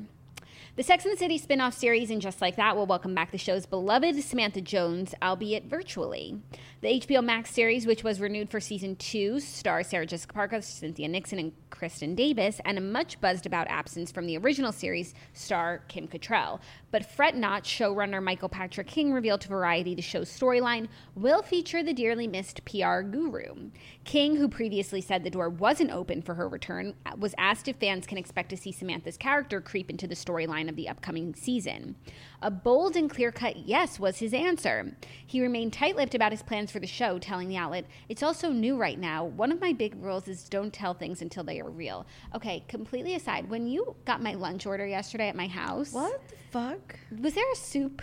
[0.79, 3.31] The Sex and the City spin off series, and just like that, will welcome back
[3.31, 6.39] the show's beloved Samantha Jones, albeit virtually.
[6.79, 11.09] The HBO Max series, which was renewed for season two, stars Sarah Jessica Parker, Cynthia
[11.09, 15.83] Nixon, and Kristin Davis, and a much buzzed about absence from the original series star
[15.89, 16.61] Kim Cattrall.
[16.91, 21.83] But fret not, showrunner Michael Patrick King revealed to Variety the show's storyline will feature
[21.83, 23.69] the dearly missed PR guru.
[24.05, 28.07] King, who previously said the door wasn't open for her return, was asked if fans
[28.07, 31.95] can expect to see Samantha's character creep into the storyline of the upcoming season.
[32.41, 34.95] A bold and clear cut yes was his answer.
[35.25, 38.49] He remained tight lipped about his plans for the show, telling the outlet, It's also
[38.51, 39.25] new right now.
[39.25, 42.05] One of my big rules is don't tell things until they are real.
[42.33, 46.35] Okay, completely aside, when you got my lunch order yesterday at my house, What the
[46.51, 46.97] fuck?
[47.19, 48.01] was there a soup?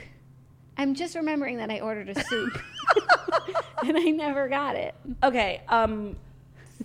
[0.77, 2.53] I'm just remembering that I ordered a soup
[3.87, 4.95] and I never got it.
[5.23, 5.63] Okay.
[5.69, 6.17] Um.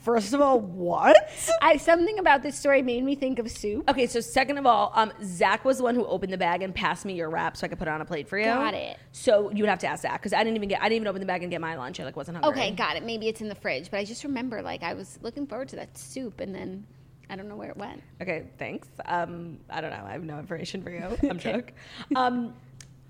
[0.01, 1.29] First of all, what?
[1.61, 3.87] I something about this story made me think of soup.
[3.89, 6.73] Okay, so second of all, um, Zach was the one who opened the bag and
[6.73, 8.45] passed me your wrap so I could put it on a plate for you.
[8.45, 8.97] Got it.
[9.11, 11.07] So you would have to ask Zach because I didn't even get I didn't even
[11.07, 11.99] open the bag and get my lunch.
[11.99, 12.61] I like wasn't hungry.
[12.61, 13.03] Okay, got it.
[13.03, 15.75] Maybe it's in the fridge, but I just remember like I was looking forward to
[15.75, 16.85] that soup and then
[17.29, 18.01] I don't know where it went.
[18.21, 18.87] Okay, thanks.
[19.05, 20.03] Um, I don't know.
[20.05, 21.15] I have no information for you.
[21.29, 21.71] I'm shook.
[22.15, 22.53] Um,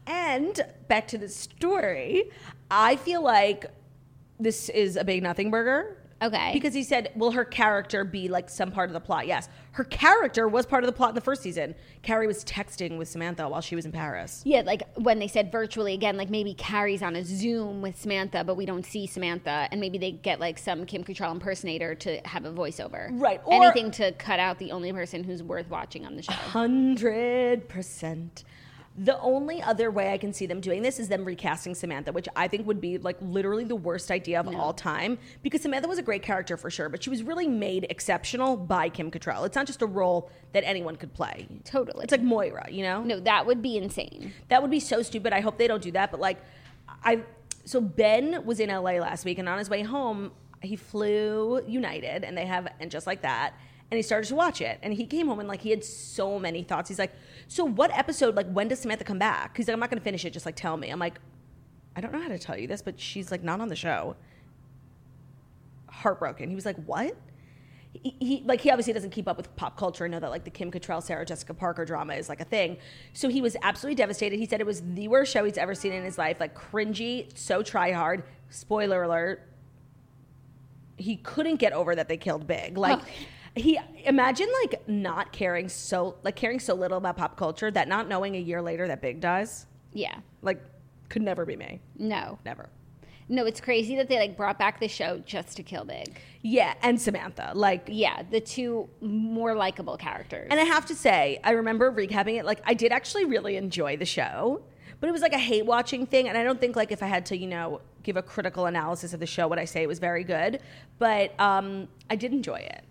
[0.08, 2.30] and back to the story.
[2.70, 3.66] I feel like
[4.40, 5.98] this is a big nothing burger.
[6.22, 6.52] Okay.
[6.54, 9.26] Because he said, will her character be like some part of the plot?
[9.28, 9.50] Yes.
[9.72, 11.74] Her character was part of the plot in the first season.
[12.04, 14.42] Carrie was texting with Samantha while she was in Paris.
[14.46, 18.44] Yeah, like when they said virtually again, like maybe Carrie's on a Zoom with Samantha,
[18.44, 22.20] but we don't see Samantha, and maybe they get like some Kim Cattrall impersonator to
[22.26, 23.10] have a voiceover.
[23.14, 26.34] Right, or- Anything to cut out the only person who's worth watching on the show.
[26.34, 28.44] Hundred percent.
[28.98, 32.28] The only other way I can see them doing this is them recasting Samantha, which
[32.36, 35.18] I think would be like literally the worst idea of all time.
[35.44, 38.90] Because Samantha was a great character for sure, but she was really made exceptional by
[38.90, 39.46] Kim Cattrall.
[39.46, 41.48] It's not just a role that anyone could play.
[41.64, 42.04] Totally.
[42.04, 43.02] It's like Moira, you know?
[43.02, 44.34] no, that would be insane.
[44.50, 45.32] That would be so stupid.
[45.32, 46.12] I hope they don't do that.
[46.12, 46.44] But like,
[47.04, 47.24] I
[47.64, 52.24] so Ben was in LA last week, and on his way home, he flew United,
[52.24, 53.54] and they have and just like that,
[53.90, 56.40] and he started to watch it, and he came home and like he had so
[56.40, 56.90] many thoughts.
[56.90, 57.14] He's like,
[57.48, 58.36] "So what episode?
[58.36, 60.32] Like, when does Samantha come back?" He's like, "I'm not to finish it.
[60.32, 61.20] Just like tell me." I'm like,
[61.96, 64.16] "I don't know how to tell you this, but she's like not on the show."
[65.90, 66.50] Heartbroken.
[66.50, 67.16] He was like, "What?"
[67.94, 70.44] he, he like he obviously doesn't keep up with pop culture and know that like
[70.44, 72.78] the Kim Cattrall Sarah Jessica Parker drama is like a thing.
[73.14, 74.38] So he was absolutely devastated.
[74.38, 77.28] He said it was the worst show he's ever seen in his life, like cringy,
[77.38, 78.24] so try hard.
[78.50, 79.48] Spoiler alert.
[80.98, 82.78] He couldn't get over that they killed Big.
[82.78, 83.06] Like oh,
[83.56, 88.08] he imagine like not caring so like caring so little about pop culture that not
[88.08, 89.66] knowing a year later that Big dies.
[89.94, 90.16] Yeah.
[90.42, 90.62] Like
[91.10, 91.82] could never be me.
[91.98, 92.40] No.
[92.46, 92.70] Never.
[93.28, 96.20] No, it's crazy that they like brought back the show just to kill Big.
[96.42, 97.52] Yeah, and Samantha.
[97.56, 100.48] Like Yeah, the two more likable characters.
[100.52, 102.46] And I have to say, I remember recapping it.
[102.46, 104.62] Like, I did actually really enjoy the show,
[105.00, 106.28] but it was like a hate watching thing.
[106.28, 109.14] And I don't think, like, if I had to, you know, give a critical analysis
[109.14, 110.60] of the show, would I say it was very good?
[111.00, 112.84] But um, I did enjoy it.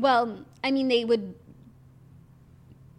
[0.00, 1.34] Well, I mean, they would.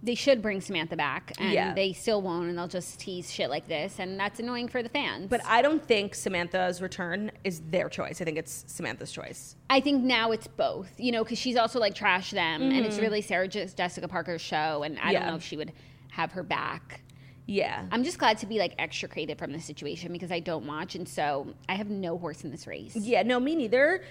[0.01, 1.73] They should bring Samantha back, and Yeah.
[1.73, 4.87] they still won't, and they'll just tease shit like this, and that's annoying for the
[4.87, 5.27] fans.
[5.29, 8.21] But I don't think Samantha's return is their choice.
[8.21, 9.57] I think it's Samantha's choice.
[9.69, 12.97] I think now it's both, you know, because she's also like trash them, and it's
[12.97, 15.11] really Sarah Je- Jessica Parker's show, and I Mm-hmm.
[15.11, 15.19] Yeah.
[15.19, 15.73] don't know if she would
[16.11, 17.01] have her back.
[17.45, 17.83] Yeah.
[17.91, 21.09] I'm just glad to be like extricated from the situation because I don't watch, and
[21.09, 22.95] so I have no horse in this race.
[22.95, 24.05] yeah, no, me neither.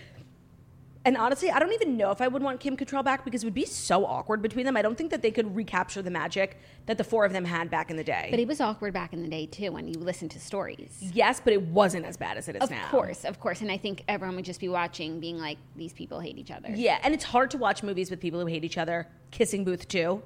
[1.09, 3.47] And honestly, I don't even know if I would want Kim Cattrall back because it
[3.47, 4.77] would be so awkward between them.
[4.77, 7.71] I don't think that they could recapture the magic that the four of them had
[7.71, 8.29] back in the day.
[8.31, 10.99] But it was awkward back in the day too when you listen to stories.
[11.15, 12.85] yes, but it wasn't as bad as it is Of now.
[12.85, 15.95] Of course, of course, and I think everyone would just be watching, being like, "These
[15.95, 18.63] people hate each other." Yeah, and it's hard to watch movies with people who hate
[18.65, 19.07] each other.
[19.31, 20.23] Kissing Booth too.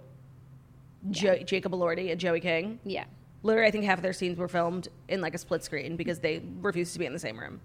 [1.12, 2.81] Jo- Jacob Elordi and Joey King.
[2.83, 3.05] Yeah.
[3.45, 6.18] Literally, I think half of their scenes were filmed in like a split screen because
[6.18, 7.61] they refused to be in the same room.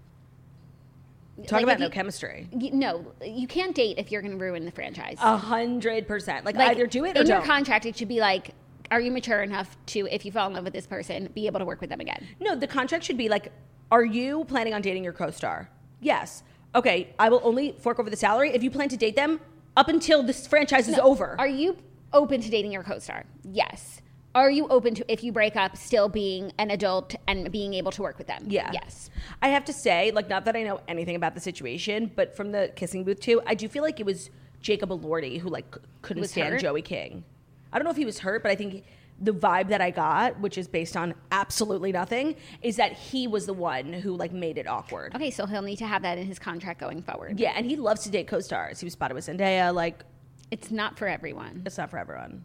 [1.46, 2.48] Talk Like, about no you- chemistry.
[2.52, 5.16] You, no, you can't date if you're going to ruin the franchise.
[5.20, 6.44] A hundred percent.
[6.44, 7.86] Like, either do it or in your contract.
[7.86, 8.50] It should be like,
[8.90, 11.60] "Are you mature enough to, if you fall in love with this person, be able
[11.60, 13.52] to work with them again?" no, the contract should be like,
[13.90, 15.70] are you planning on dating your co-star?
[16.00, 16.42] Yes.
[16.74, 19.40] Okay, I will only fork over the salary if you plan to date them
[19.76, 21.34] up until this franchise is over.
[21.38, 21.78] Are you
[22.12, 23.24] open to dating your co-star?
[23.50, 23.97] Yes.
[24.38, 27.90] Are you open to if you break up still being an adult and being able
[27.90, 28.44] to work with them?
[28.46, 28.70] Yeah.
[28.72, 29.10] Yes.
[29.42, 32.52] I have to say, like, not that I know anything about the situation, but from
[32.52, 36.20] the kissing booth too, I do feel like it was Jacob Elordi who like couldn't
[36.20, 36.60] Was stand hurt?
[36.60, 37.24] Joey King.
[37.72, 38.84] I don't know if he was hurt, but I think
[39.20, 43.44] the vibe that I got, which is based on absolutely nothing, is that he was
[43.44, 45.16] the one who like made it awkward.
[45.16, 47.40] Okay, so he'll need to have that in his contract going forward.
[47.40, 48.78] Yeah, and he loves to date co-stars.
[48.78, 49.74] He was spotted with Zendaya.
[49.74, 50.04] Like,
[50.52, 51.64] It's not for everyone.
[51.66, 52.44] it's not for everyone.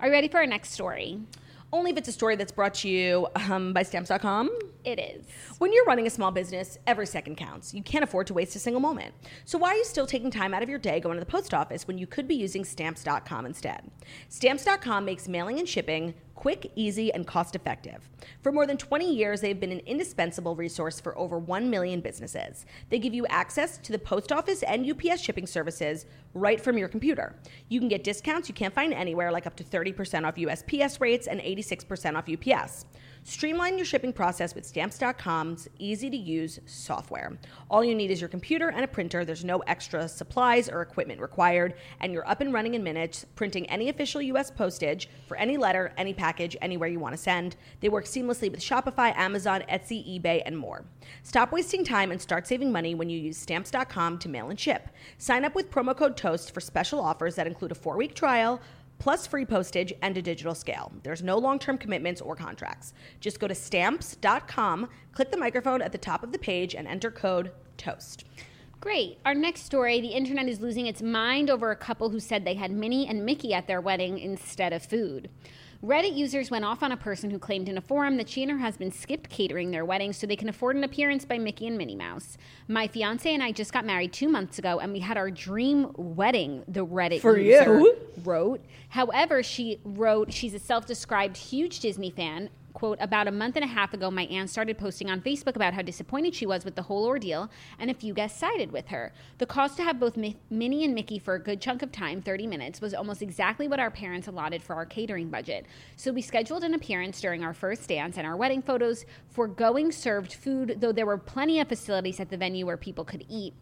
[0.00, 1.20] Are you ready for our next story?
[1.74, 4.48] Only if it's a story that's brought to you um, by Stamps.com.
[4.84, 5.26] It is.
[5.58, 7.74] When you're running a small business, every second counts.
[7.74, 9.14] You can't afford to waste a single moment.
[9.44, 11.52] So why are you still taking time out of your day going to the post
[11.52, 13.90] office when you could be using stamps.com instead?
[14.30, 18.08] Stamps.com makes mailing and shipping quick, easy, and cost effective.
[18.42, 22.64] For more than 20 years, they've been an indispensable resource for over 1 million businesses.
[22.88, 26.88] They give you access to the post office and UPS shipping services right from your
[26.88, 27.34] computer.
[27.68, 31.26] You can get discounts you can't find anywhere, like up to 30% off USPS rates
[31.26, 32.86] and 86% off UPS.
[33.22, 37.38] Streamline your shipping process with stamps.com's easy to use software.
[37.70, 39.26] All you need is your computer and a printer.
[39.26, 43.68] There's no extra supplies or equipment required, and you're up and running in minutes, printing
[43.68, 47.56] any official US postage for any letter, any package, anywhere you want to send.
[47.80, 50.86] They work seamlessly with Shopify, Amazon, Etsy, eBay, and more.
[51.22, 54.88] Stop wasting time and start saving money when you use stamps.com to mail and ship.
[55.18, 58.60] Sign up with promo code TOAST for special offers that include a four week trial
[59.00, 60.92] plus free postage and a digital scale.
[61.02, 62.94] There's no long term commitments or contracts.
[63.18, 67.10] Just go to stamps.com, click the microphone at the top of the page, and enter
[67.10, 68.24] code TOAST.
[68.80, 69.18] Great.
[69.26, 72.54] Our next story the internet is losing its mind over a couple who said they
[72.54, 75.28] had Minnie and Mickey at their wedding instead of food.
[75.82, 78.52] Reddit users went off on a person who claimed in a forum that she and
[78.52, 81.78] her husband skipped catering their wedding so they can afford an appearance by Mickey and
[81.78, 82.36] Minnie Mouse.
[82.68, 85.90] My fiance and I just got married two months ago and we had our dream
[85.96, 87.96] wedding, the Reddit For user you?
[88.24, 88.62] wrote.
[88.90, 92.50] However, she wrote she's a self described huge Disney fan.
[92.72, 95.74] Quote, about a month and a half ago, my aunt started posting on Facebook about
[95.74, 99.12] how disappointed she was with the whole ordeal, and a few guests sided with her.
[99.38, 102.22] The cost to have both Mi- Minnie and Mickey for a good chunk of time,
[102.22, 105.66] 30 minutes, was almost exactly what our parents allotted for our catering budget.
[105.96, 110.32] So we scheduled an appearance during our first dance and our wedding photos, foregoing served
[110.32, 113.54] food, though there were plenty of facilities at the venue where people could eat.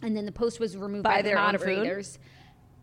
[0.00, 2.06] And then the post was removed Buy by, the their own food?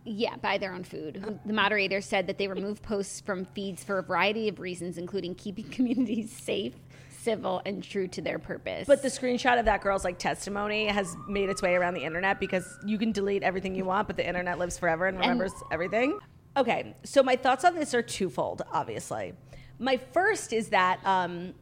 [0.06, 1.40] Yeah, buy their own food.
[1.46, 5.34] The moderator said that they remove posts from feeds for a variety of reasons, including
[5.34, 6.76] keeping communities safe,
[7.10, 8.88] civil, and true to their purpose.
[8.88, 12.40] But the screenshot of that girl's like testimony has made its way around the internet
[12.40, 16.20] because you can delete everything you want, but the internet lives forever and remembers everything.
[16.56, 19.34] Okay, so my thoughts on this are twofold, obviously.
[19.80, 21.56] My first is that um,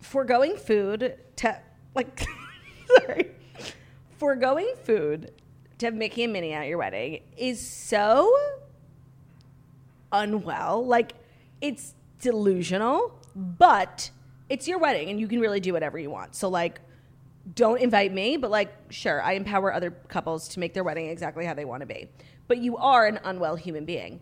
[0.00, 1.60] foregoing food to
[1.94, 2.24] like
[2.98, 3.30] sorry.
[4.18, 5.32] Foregoing food
[5.82, 8.34] to have Mickey and Minnie at your wedding is so
[10.10, 10.84] unwell.
[10.86, 11.12] Like
[11.60, 14.10] it's delusional, but
[14.48, 16.34] it's your wedding and you can really do whatever you want.
[16.34, 16.80] So like
[17.54, 21.44] don't invite me, but like sure, I empower other couples to make their wedding exactly
[21.44, 22.08] how they want to be.
[22.46, 24.20] But you are an unwell human being.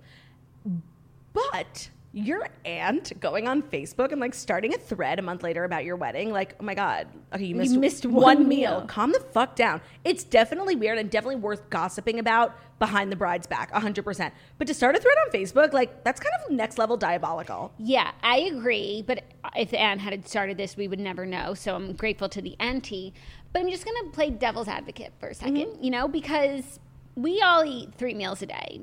[1.33, 5.85] But your aunt going on Facebook and like starting a thread a month later about
[5.85, 8.85] your wedding, like, oh my God, okay, you missed, missed one meal.
[8.89, 9.81] Calm the fuck down.
[10.05, 14.33] It's definitely weird and definitely worth gossiping about behind the bride's back, 100%.
[14.59, 17.73] But to start a thread on Facebook, like, that's kind of next level diabolical.
[17.79, 19.05] yeah, I agree.
[19.07, 19.23] But
[19.55, 21.55] if Anne had started this, we would never know.
[21.55, 23.15] So I'm grateful to the auntie.
[23.53, 25.85] But I'm just going to play devil's advocate for a 2nd mm-hmm.
[25.85, 26.81] you know, because
[27.15, 28.81] we all eat three meals a day.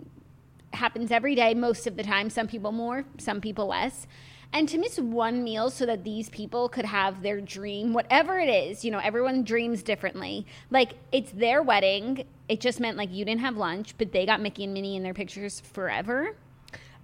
[0.74, 2.30] Happens every day, most of the time.
[2.30, 4.06] Some people more, some people less.
[4.54, 8.48] And to miss one meal so that these people could have their dream, whatever it
[8.50, 10.46] is, you know, everyone dreams differently.
[10.70, 12.26] Like, it's their wedding.
[12.48, 15.04] It just meant like you didn't have lunch, but they got Mickey and Minnie in
[15.04, 16.36] their pictures forever.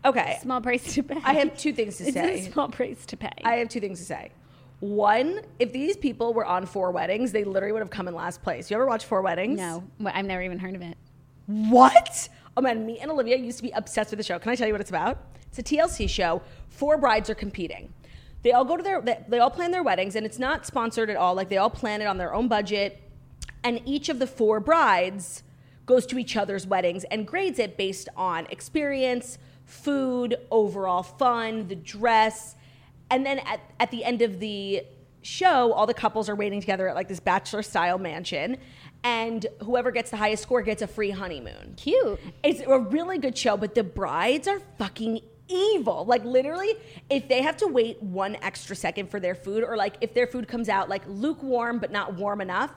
[0.05, 0.37] Okay.
[0.41, 1.19] Small price to pay.
[1.23, 2.41] I have two things to It's say.
[2.51, 3.31] small price to pay.
[3.43, 4.31] I have two things to say.
[4.79, 8.41] One, if these people were on four weddings, they literally would have come in last
[8.43, 8.69] place.
[8.69, 9.57] You ever watch Four Weddings?
[9.57, 10.97] no, I've never even heard of it.
[11.45, 12.27] What?
[12.55, 14.37] Oh man, me and Olivia used to be obsessed with the show.
[14.37, 15.17] Can I tell you what it's about?
[15.47, 16.41] It's a TLC show.
[16.69, 17.93] Four brides are competing.
[18.43, 21.09] They all go to their, they, they all plan their weddings, and it's not sponsored
[21.09, 21.33] at all.
[21.33, 23.01] Like they all plan it on their own budget,
[23.63, 25.43] and each of the four brides
[25.85, 31.75] goes to each other's weddings and grades it based on experience, food, overall fun, the
[31.75, 32.55] dress,
[33.09, 34.83] and then at, at the end of the
[35.21, 38.57] show, all the couples are waiting together at like this bachelor style mansion.
[39.03, 41.73] And whoever gets the highest score gets a free honeymoon.
[41.77, 42.19] Cute.
[42.41, 46.05] It's a really good show, but the brides are fucking evil.
[46.05, 46.73] Like literally,
[47.09, 50.27] if they have to wait one extra second for their food, or like if their
[50.27, 52.71] food comes out like lukewarm but not warm enough,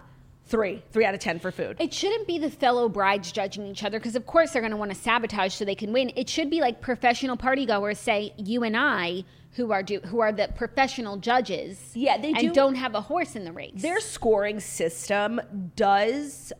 [0.47, 1.77] three, three out of ten for food.
[1.81, 4.77] It shouldn't be the fellow brides judging each other because, of course, they're going to
[4.77, 6.13] want to sabotage so they can win.
[6.17, 9.25] It should be like professional party goers say, you and I,
[9.57, 11.91] who are do, who are the professional judges.
[11.95, 13.73] Yeah, they do- and don't have a horse in the race.
[13.75, 15.41] Their scoring system
[15.75, 16.53] does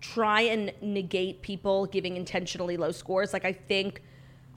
[0.00, 3.32] try and negate people giving intentionally low scores.
[3.32, 4.02] Like I think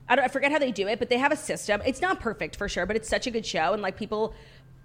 [0.08, 1.82] I don't I forget how they do it, but they have a system.
[1.86, 4.34] It's not perfect for sure, but it's such a good show and like people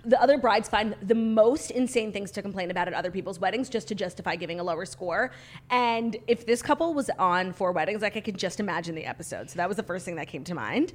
[0.04, 3.68] the other brides find the most insane things to complain about at other people's weddings
[3.68, 5.32] just to justify giving a lower score.
[5.68, 9.50] And if this couple was on four weddings, like I could just imagine the episode.
[9.50, 10.92] So that was the first thing that came to mind.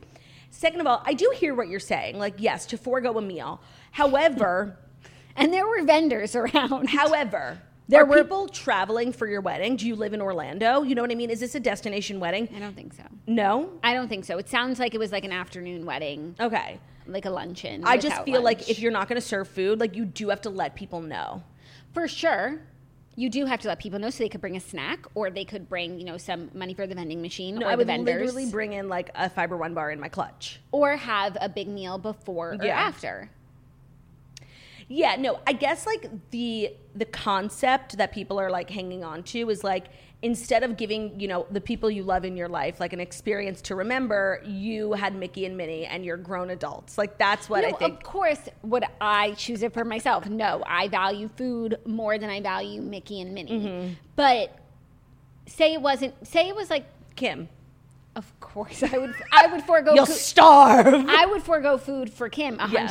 [0.52, 2.20] Second of all, I do hear what you're saying.
[2.20, 3.62] Like, yes, to forego a meal.
[3.92, 4.78] However,
[5.36, 6.90] and there were vendors around.
[6.90, 9.76] However, There are were- people traveling for your wedding?
[9.78, 10.84] Do you live in Orlando?
[10.84, 11.30] You know what I mean?
[11.30, 12.50] Is this a destination wedding?
[12.56, 13.04] I don't think so.
[13.28, 13.72] No.
[13.84, 14.38] I don't think so.
[14.38, 16.80] It sounds like it was like an afternoon wedding, Okay.
[17.08, 17.84] like a luncheon.
[17.86, 18.70] I just without feel like lunch.
[18.70, 21.44] if you're not going to serve food, like you do have to let people know.
[21.94, 22.60] for sure
[23.22, 25.46] you do have to let people know so they could bring a snack or they
[25.46, 27.88] could bring you know some money for the vending machine No, or I the would
[27.88, 30.60] vendors literally bring in like a fiber one bar in my clutch.
[30.72, 32.80] or have a big meal before or Yeah.
[32.80, 33.30] after
[34.88, 39.50] Yeah, no, I guess like the the concept that people are like hanging on to
[39.50, 39.86] is like
[40.24, 43.60] instead of giving, you know, the people you love in your life like an experience
[43.64, 46.96] to remember, you had Mickey and Minnie and you're grown adults.
[46.98, 50.64] Like that's what no, I think of course would i choose it for myself no
[50.68, 53.94] i value food more than i value mickey and minnie Mm-hmm.
[54.16, 54.56] but
[55.48, 57.50] say it wasn't say it was like Kim,
[58.16, 60.94] of course i would i would forego you'll food- starve.
[61.08, 62.88] I would forego food for Kim Yeah.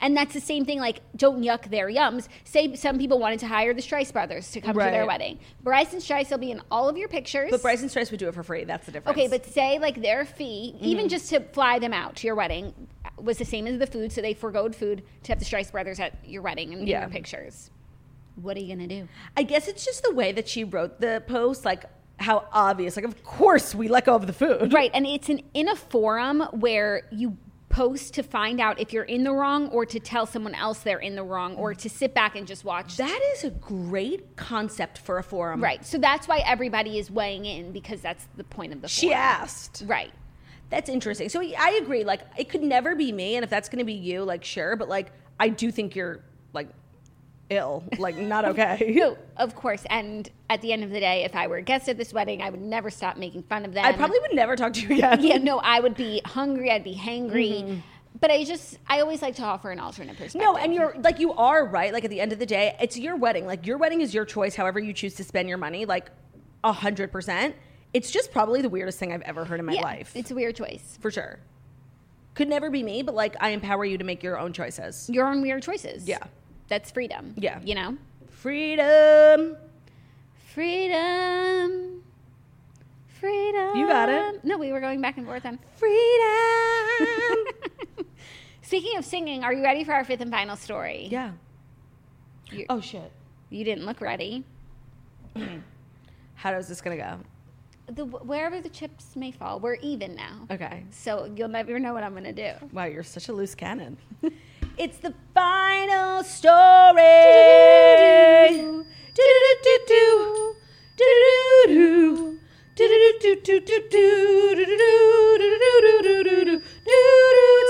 [0.00, 2.28] And that's the same thing, like, don't yuck their yums.
[2.44, 5.38] Say some people wanted to hire the Strice brothers to come to their wedding.
[5.62, 7.50] Bryce and Strice will be in all of your pictures.
[7.50, 8.64] But Bryson Strice would do it for free.
[8.64, 9.18] That's the difference.
[9.18, 10.84] Okay, but say like their fee, Mm-hmm.
[10.84, 12.72] even just to fly them out to your wedding,
[13.16, 14.12] was the same as the food.
[14.12, 16.98] So they forgoed food to have the Strice brothers at your wedding and Yeah.
[16.98, 17.70] in your pictures.
[18.36, 19.08] What are you gonna do?
[19.36, 21.84] I guess it's just the way that she wrote the post, like
[22.20, 22.94] how obvious.
[22.96, 24.72] Like, of course we let go of the food.
[24.72, 27.36] Right, and it's an in a forum where you
[27.68, 30.98] post to find out if you're in the wrong or to tell someone else they're
[30.98, 34.98] in the wrong or to sit back and just watch That is a great concept
[34.98, 35.62] for a forum.
[35.62, 39.00] right so that's why everybody is weighing in because that's the point of the forum.
[39.00, 39.20] She forum.
[39.20, 39.82] asked.
[39.86, 40.12] right
[40.70, 41.30] That's interesting.
[41.30, 42.04] So I agree.
[42.04, 44.76] Like, it could never be me, and if that's going to be you, like, sure.
[44.76, 46.20] But like, I do think you're
[46.52, 46.68] like
[47.50, 48.92] ill, like not okay.
[48.96, 51.88] no of course and at the end of the day if i were a guest
[51.88, 54.54] at this wedding i would never stop making fun of them I probably would never
[54.56, 55.22] talk to you again.
[55.22, 57.78] yeah no i would be hungry i'd be hangry Mm-hmm.
[58.20, 61.18] but i just i always like to offer an alternate perspective No, and you're like
[61.20, 61.92] you are right.
[61.92, 63.46] Like at the end of the day, it's your wedding.
[63.46, 64.54] Like your wedding is your choice.
[64.54, 66.10] However you choose to spend your money, like
[66.64, 67.54] a hundred percent.
[67.94, 70.34] It's just probably the weirdest thing I've ever heard in my yeah, life, it's a
[70.34, 71.38] weird choice for sure.
[72.34, 75.08] Could never be me, but like I empower you to make your own choices.
[75.10, 76.18] your own weird choices Yeah.
[76.68, 77.60] That's freedom Yeah.
[77.64, 77.96] you know
[78.30, 79.56] Freedom.
[80.54, 82.02] Freedom.
[83.08, 83.76] Freedom.
[83.76, 84.44] You got it.
[84.44, 85.58] No, we were going back and forth on.
[85.76, 87.46] Freedom.
[88.62, 91.08] Speaking of singing, are you ready for our fifth and final story?
[91.10, 91.32] yeah.
[92.52, 93.10] You, Oh shit.
[93.50, 94.44] you didn't look ready.
[96.36, 97.18] How is this gonna go?
[97.92, 100.46] The, wherever the chips may fall, we're even now.
[100.50, 100.84] Okay.
[100.90, 102.52] So you'll never know what I'm going to do.
[102.72, 103.96] Wow, you're such a loose cannon.
[104.78, 107.02] it's the final story.
[108.46, 108.70] It's the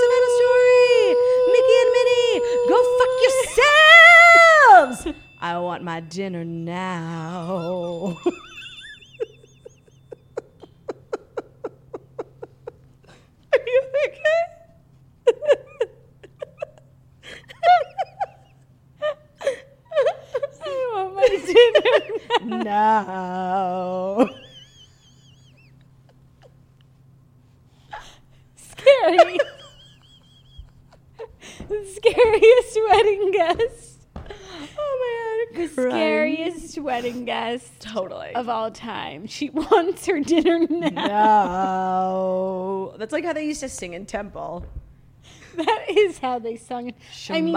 [0.09, 1.15] final story.
[1.51, 2.35] Mickey and Minnie,
[2.69, 5.17] go fuck yourselves.
[5.41, 8.17] I want my dinner now.
[13.53, 14.48] Are you okay?
[21.31, 22.01] I
[22.41, 24.29] want my now.
[28.55, 29.37] Scary.
[31.67, 33.95] the scariest wedding guest.
[34.81, 38.33] Oh my god, The scariest wedding guest Totally.
[38.35, 39.27] of all time.
[39.27, 40.89] She wants her dinner now.
[40.89, 42.95] no.
[42.97, 44.65] That's like how they used to sing in temple.
[45.65, 46.93] That is how they sung.
[47.29, 47.55] I mean,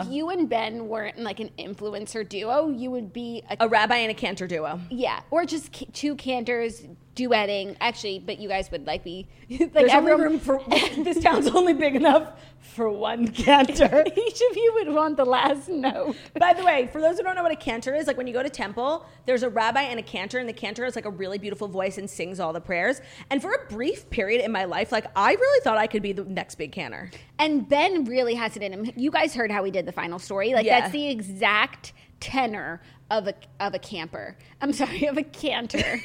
[0.00, 3.96] if you and Ben weren't like an influencer duo, you would be a, a rabbi
[3.96, 4.80] and a cantor duo.
[4.90, 6.82] yeah, or just two cantors
[7.14, 7.76] duetting.
[7.80, 11.72] Actually, but you guys would like be like There's only room for this town's only
[11.72, 14.04] big enough for one cantor.
[14.16, 16.16] Each of you would want the last note.
[16.38, 18.32] By the way, for those who don't know what a cantor is, like when you
[18.32, 21.10] go to temple, there's a rabbi and a cantor, and the cantor has like a
[21.10, 23.00] really beautiful voice and sings all the prayers.
[23.30, 26.12] And for a brief period in my life, like I really thought I could be
[26.12, 27.10] the next big cantor.
[27.38, 28.90] And Ben really has it in him.
[28.96, 30.54] You guys heard how he did the final story.
[30.54, 30.80] Like Yeah.
[30.80, 32.80] that's the exact tenor
[33.10, 34.36] of a of a camper.
[34.60, 35.78] I'm sorry, of a canter.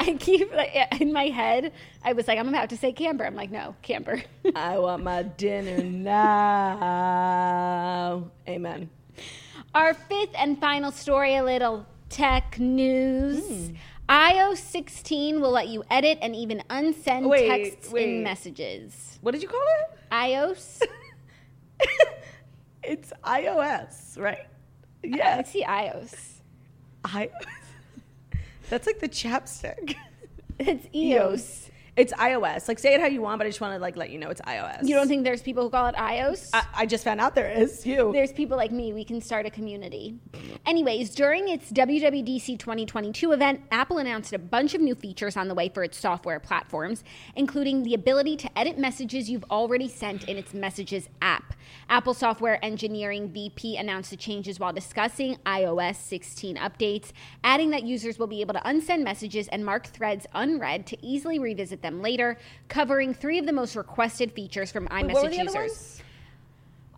[0.00, 1.72] I keep like, in my head.
[2.04, 3.24] I was like, I'm about to say camper.
[3.24, 4.22] I'm like, no, camper.
[4.54, 6.80] I want my dinner now.
[8.48, 8.88] Amen.
[9.74, 13.68] Our fifth and final story, a little tech news.
[13.68, 13.74] Hmm.
[14.08, 18.08] iOS 16 will let you edit and even unsend Wait, texts wait.
[18.08, 19.18] in messages.
[19.20, 19.98] What did you call it?
[20.10, 20.82] iOS?
[22.82, 24.46] It's iOS, right?
[25.04, 25.50] I Yes.
[25.52, 26.14] see iOS.
[27.04, 27.30] I.
[28.70, 29.96] That's like the chapstick.
[30.58, 31.69] It's EOS.
[32.00, 32.66] It's iOS.
[32.66, 34.30] Like say it how you want, but I just want to like let you know
[34.30, 34.88] it's iOS.
[34.88, 36.48] You don't think there's people who call it iOS?
[36.54, 38.10] I, I just found out there is you.
[38.10, 38.94] There's people like me.
[38.94, 40.18] We can start a community.
[40.64, 45.54] Anyways, during its WWDC 2022 event, Apple announced a bunch of new features on the
[45.54, 47.04] way for its software platforms,
[47.36, 51.52] including the ability to edit messages you've already sent in its Messages app.
[51.90, 57.12] Apple Software Engineering VP announced the changes while discussing iOS 16 updates,
[57.44, 61.38] adding that users will be able to unsend messages and mark threads unread to easily
[61.38, 62.38] revisit them later,
[62.68, 66.02] covering three of the most requested features from iMessage what were the users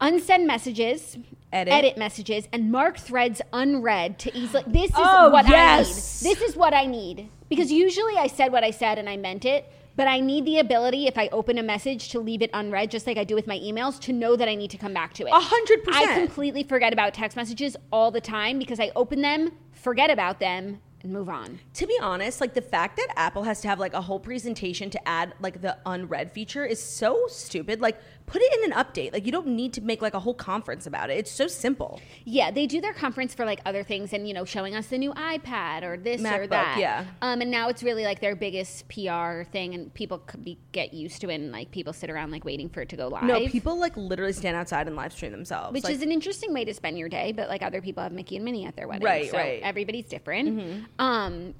[0.03, 1.17] unsend messages,
[1.53, 1.97] Edit.
[1.97, 4.65] messages, and mark threads unread to easily.
[4.67, 6.23] This is Oh, what yes.
[6.25, 6.37] I need.
[6.37, 9.45] This is what I need because usually I said what I said and I meant
[9.45, 9.71] it.
[9.95, 13.07] But I need the ability, if I open a message, to leave it unread, just
[13.07, 15.27] like I do with my emails, to know that I need to come back to
[15.27, 15.29] it.
[15.29, 19.53] A hundred I completely forget about text messages all the time because I open them,
[19.73, 21.59] forget about them, and move on.
[21.75, 24.91] To be honest, like the fact that Apple has to have like a whole presentation
[24.91, 27.81] to add like the unread feature is so stupid.
[27.81, 29.13] Like put it in an update.
[29.13, 31.19] Like you don't need to make like a whole conference about it.
[31.19, 32.01] It's so simple.
[32.25, 34.99] Yeah, they do their conference for like other things and you know showing us the
[34.99, 36.79] new iPad or this or that.
[36.79, 37.05] yeah.
[37.21, 40.95] Um, and now it's really like their biggest PR thing, and people could be, get
[40.95, 43.25] used to it, and like people sit around like waiting for it to go live.
[43.25, 45.73] No, people like literally stand outside and live stream themselves.
[45.73, 48.13] which Like, is an interesting way to spend your day, but like other people have
[48.13, 49.59] Mickey and Minnie at their wedding, Right, so right.
[49.59, 49.69] Mm-hmm.
[49.69, 50.87] Everybody's different.
[50.99, 51.55] Um,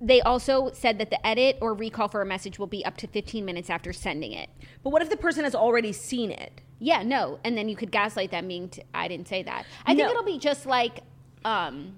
[0.00, 3.06] they also said that the edit or recall for a message will be up to
[3.06, 4.48] 15 minutes after sending it.
[4.82, 6.62] but what if the person has already seen it?
[6.78, 8.70] Yeah, no, and then you could gaslight them being.
[8.70, 9.66] T- I didn't say that.
[9.84, 11.00] I think it'll be just like.
[11.44, 11.96] Um,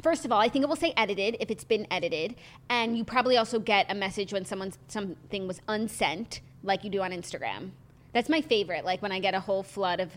[0.00, 2.36] First of all, I think it will say edited if it's been edited,
[2.70, 7.02] and you probably also get a message when someone's something was unsent, like you do
[7.02, 7.70] on Instagram.
[8.12, 8.84] That's my favorite.
[8.84, 10.12] Like when I get a whole flood of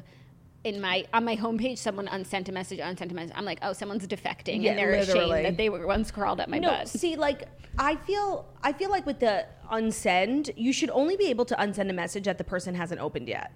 [0.64, 3.34] in my on my homepage, someone unsent a message, unsent a message.
[3.36, 5.32] I'm like, oh, someone's defecting, Yeah, and they're literally.
[5.32, 6.88] ashamed that they were once crawled up my No, butt.
[6.89, 7.47] see, like
[7.80, 11.89] I feel, I feel like with the unsend, you should only be able to unsend
[11.89, 13.51] a message that the person hasn't opened yet.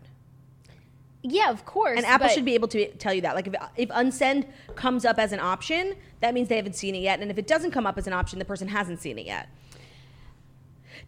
[1.21, 1.97] Yeah, of course.
[1.97, 3.35] And Apple should be able to tell you that.
[3.35, 6.99] Like if if unsend comes up as an option, that means they haven't seen it
[7.01, 7.19] yet.
[7.19, 9.49] And if it doesn't come up as an option, the person hasn't seen it yet.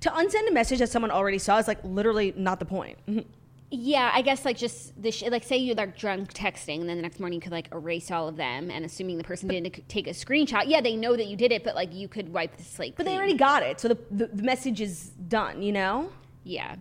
[0.01, 2.97] To unsend a message that someone already saw is like literally not the point.
[3.07, 3.29] Mm-hmm.
[3.69, 6.95] Yeah, I guess like just the sh- like say you're like drunk texting, and then
[6.95, 9.87] the next morning you could like erase all of them, and assuming the person didn't
[9.89, 12.55] take a screenshot, yeah, they know that you did it, but like you could wipe
[12.55, 12.95] the slate.
[12.95, 15.61] But they already got it, so the, the the message is done.
[15.61, 16.09] You know.
[16.45, 16.75] yeah.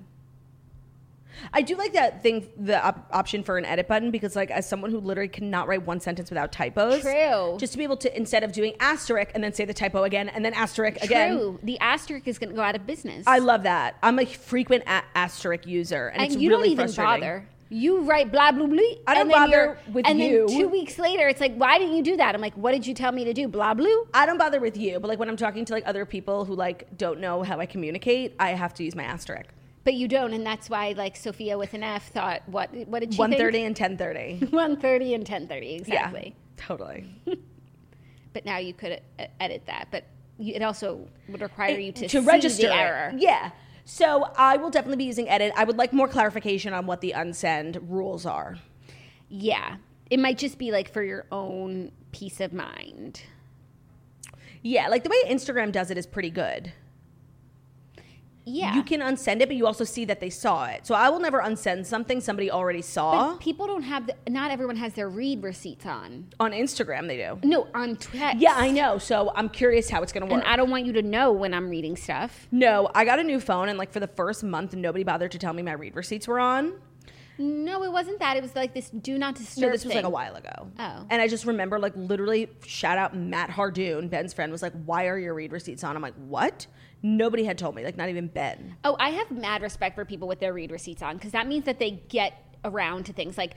[1.53, 4.69] I do like that thing, the op- option for an edit button, because like as
[4.69, 7.57] someone who literally cannot write one sentence without typos, True.
[7.59, 10.29] Just to be able to instead of doing asterisk and then say the typo again
[10.29, 11.37] and then asterisk again.
[11.37, 11.59] True.
[11.63, 13.25] The asterisk is going to go out of business.
[13.27, 13.97] I love that.
[14.03, 17.49] I'm a frequent a- asterisk user, and, and it's you really don't even bother.
[17.69, 18.79] You write blah blah blah.
[19.09, 20.47] I don't and bother with and you.
[20.47, 22.35] then two weeks later, it's like, why didn't you do that?
[22.35, 23.49] I'm like, what did you tell me to do?
[23.49, 23.89] Blah blah.
[24.15, 26.55] I don't bother with you, but like when I'm talking to like other people who
[26.55, 29.51] like don't know how I communicate, I have to use my asterisk.
[29.87, 33.15] But you don't, and that's why like Sophia with an F thought, what what did
[33.15, 33.41] she One think?
[33.41, 34.39] thirty and ten thirty.
[34.51, 36.35] One thirty and ten thirty exactly.
[36.37, 37.07] Yeah, totally.
[38.33, 40.05] But now you could uh, edit that, but
[40.37, 43.13] you, it also would require you to, to register the error.
[43.17, 43.51] Yeah.
[43.87, 45.55] So I will definitely be using edit.
[45.57, 48.59] I would like more clarification on what the unsend rules are.
[49.31, 49.77] Yeah,
[50.11, 53.23] it might just be like for your own peace of mind.
[54.63, 56.73] Yeah, like the way Instagram does it is pretty good.
[58.49, 60.87] Yeah, You can unsend it, but you also see that they saw it.
[60.87, 63.33] So I will never unsend something somebody already saw.
[63.33, 64.07] But people don't have.
[64.07, 66.29] The, not everyone has their read receipts on.
[66.39, 67.39] on Instagram, they do.
[67.43, 68.39] No, on text.
[68.41, 68.99] Yeah, I know.
[68.99, 70.45] So I'm curious how it's going to work.
[70.45, 72.47] And I don't want you to know when I'm reading stuff.
[72.53, 75.39] no, I got a new phone, and like for the first month, nobody bothered to
[75.39, 76.75] tell me my read receipts were on.
[77.39, 78.37] No, it wasn't that.
[78.37, 79.63] It was like this do not disturb.
[79.63, 80.71] No, this was like a while ago.
[80.79, 81.07] Oh.
[81.11, 85.07] And I just remember, like, literally, shout out Matt Hardoon, Ben's friend, was like, Why
[85.07, 85.97] are your read receipts on?
[85.97, 86.67] I'm like, What?
[87.03, 88.77] Nobody had told me, like, not even Ben.
[88.85, 91.67] Oh, I have mad respect for people with their read receipts on because that means
[91.67, 93.37] that they get around to things.
[93.37, 93.53] Like,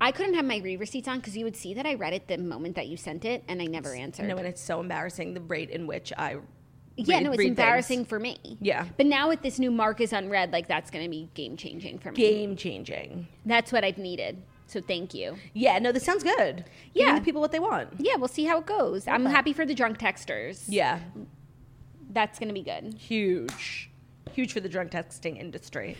[0.00, 2.26] I couldn't have my read receipts on because you would see that I read it
[2.26, 4.26] the moment that you sent it and I never answered.
[4.26, 6.38] No, and it's so embarrassing the rate in which I.
[7.08, 8.08] yeah, read- no, it's embarrassing things.
[8.08, 8.38] for me.
[8.60, 8.86] Yeah.
[8.96, 11.98] But now with this new mark is unread, like that's going to be game changing
[11.98, 12.16] for me.
[12.16, 13.28] Game changing.
[13.46, 14.42] That's what I've needed.
[14.66, 15.36] So thank you.
[15.52, 16.64] Yeah, no, this sounds good.
[16.94, 17.18] Yeah.
[17.20, 17.88] People what they want.
[17.98, 19.08] Yeah, we'll see how it goes.
[19.08, 20.64] I'm happy for the drunk texters.
[20.68, 21.00] Yeah.
[22.12, 22.94] That's going to be good.
[22.94, 23.90] Huge.
[24.32, 25.96] Huge for the drunk texting industry.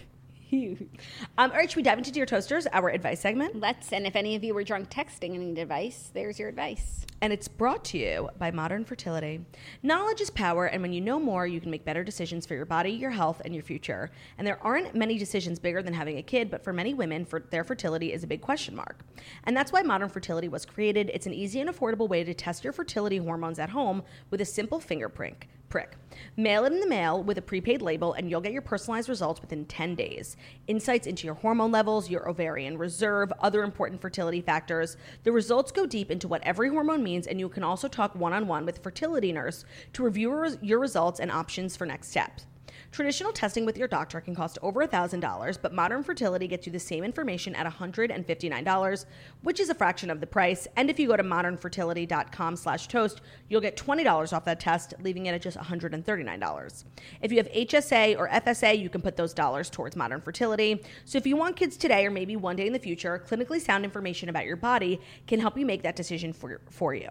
[0.50, 0.88] Huge.
[1.38, 3.58] Um, all right, should we dive into Dear Toasters, our advice segment?
[3.58, 7.06] Let's, and if any of you were drunk texting and need advice, there's your advice.
[7.22, 9.40] And it's brought to you by Modern Fertility.
[9.82, 12.66] Knowledge is power, and when you know more, you can make better decisions for your
[12.66, 14.10] body, your health, and your future.
[14.36, 17.40] And there aren't many decisions bigger than having a kid, but for many women, for
[17.40, 19.00] their fertility is a big question mark.
[19.44, 21.10] And that's why Modern Fertility was created.
[21.14, 24.46] It's an easy and affordable way to test your fertility hormones at home with a
[24.46, 25.48] simple finger prick.
[25.70, 25.96] Prick.
[26.36, 29.40] Mail it in the mail with a prepaid label, and you'll get your personalized results
[29.40, 30.36] within 10 days.
[30.66, 34.96] Insights into your hormone levels, your ovarian reserve, other important fertility factors.
[35.22, 38.32] The results go deep into what every hormone means, and you can also talk one
[38.32, 39.64] on one with a fertility nurse
[39.94, 42.46] to review your results and options for next steps.
[42.92, 46.80] Traditional testing with your doctor can cost over $1,000, but modern fertility gets you the
[46.80, 49.04] same information at $159,
[49.42, 50.66] which is a fraction of the price.
[50.74, 55.26] And if you go to modernfertility.com slash toast, you'll get $20 off that test, leaving
[55.26, 56.84] it at just $139.
[57.22, 60.82] If you have HSA or FSA, you can put those dollars towards modern fertility.
[61.04, 63.84] So if you want kids today or maybe one day in the future, clinically sound
[63.84, 67.08] information about your body can help you make that decision for, for you.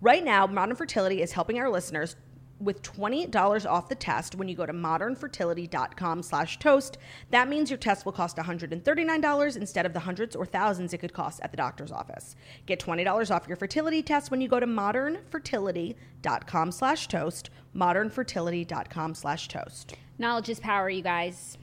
[0.00, 2.16] Right now, Modern Fertility is helping our listeners
[2.60, 6.98] with $20 off the test when you go to modernfertility.com slash toast.
[7.30, 11.12] That means your test will cost $139 instead of the hundreds or thousands it could
[11.12, 12.36] cost at the doctor's office.
[12.66, 19.48] Get $20 off your fertility test when you go to modernfertility.com slash toast, modernfertility.com slash
[19.48, 19.94] toast.
[20.18, 21.56] Knowledge is power, you guys.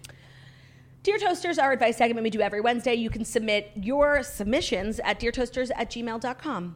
[1.03, 2.95] Dear Toasters, our advice segment we do every Wednesday.
[2.95, 6.75] You can submit your submissions at deartoasters at gmail.com.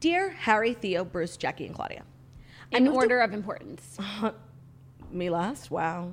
[0.00, 2.02] Dear Harry, Theo, Bruce, Jackie, and Claudia.
[2.72, 3.98] In order of importance.
[5.10, 5.70] Me last?
[5.70, 6.12] Wow.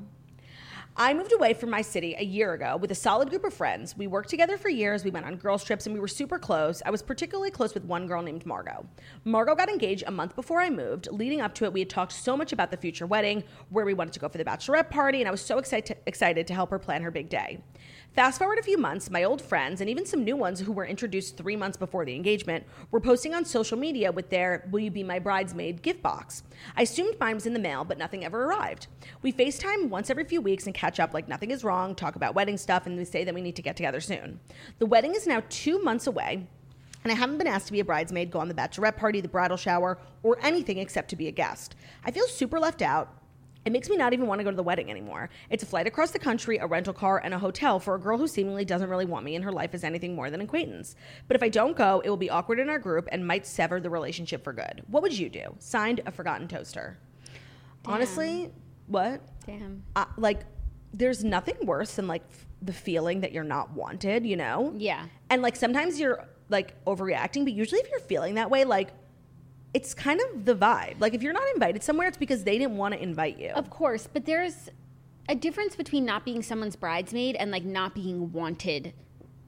[0.98, 3.98] I moved away from my city a year ago with a solid group of friends.
[3.98, 5.04] We worked together for years.
[5.04, 6.82] We went on girls' trips and we were super close.
[6.86, 8.86] I was particularly close with one girl named Margot.
[9.26, 11.10] Margot got engaged a month before I moved.
[11.12, 13.94] Leading up to it, we had talked so much about the future wedding, where we
[13.94, 16.70] wanted to go for the bachelorette party, and I was so excited excited to help
[16.70, 17.60] her plan her big day.
[18.16, 20.86] Fast forward a few months, my old friends and even some new ones who were
[20.86, 24.90] introduced three months before the engagement were posting on social media with their Will You
[24.90, 26.44] Be My Bridesmaid gift box.
[26.78, 28.88] I assumed mine was in the mail, but nothing ever arrived.
[29.22, 32.36] We FaceTime once every few weeks and catch up like nothing is wrong, talk about
[32.36, 34.40] wedding stuff, and we say that we need to get together soon.
[34.80, 36.48] The wedding is now two months away.
[37.04, 39.28] And I haven't been asked to be a bridesmaid, go on the bachelorette party, the
[39.28, 41.76] bridal shower, or anything except to be a guest.
[42.06, 43.25] I feel super left out
[43.66, 45.30] it makes me not even want to go to the wedding anymore.
[45.50, 48.18] It's a flight across the country, a rental car, and a hotel for a girl
[48.18, 50.96] who seemingly doesn't really want me in her life as anything more than acquaintance.
[51.28, 53.80] But if I don't go, it will be awkward in our group and might sever
[53.80, 54.84] the relationship for good.
[54.88, 55.56] What would you do?
[55.60, 56.98] Signed, a forgotten toaster.
[57.86, 58.52] Honestly,
[58.88, 59.22] what?
[59.46, 59.84] Damn.
[59.96, 60.42] Uh, like,
[60.94, 64.74] there's nothing worse than like f- the feeling that you're not wanted, you know?
[64.78, 65.06] Yeah.
[65.30, 68.90] And like sometimes you're like overreacting, but usually if you're feeling that way, like
[69.76, 70.96] it's kind of the vibe.
[71.00, 73.50] Like if you're not invited somewhere, it's because they didn't want to invite you.
[73.50, 74.70] Of course, but there's
[75.28, 78.94] a difference between not being someone's bridesmaid and like not being wanted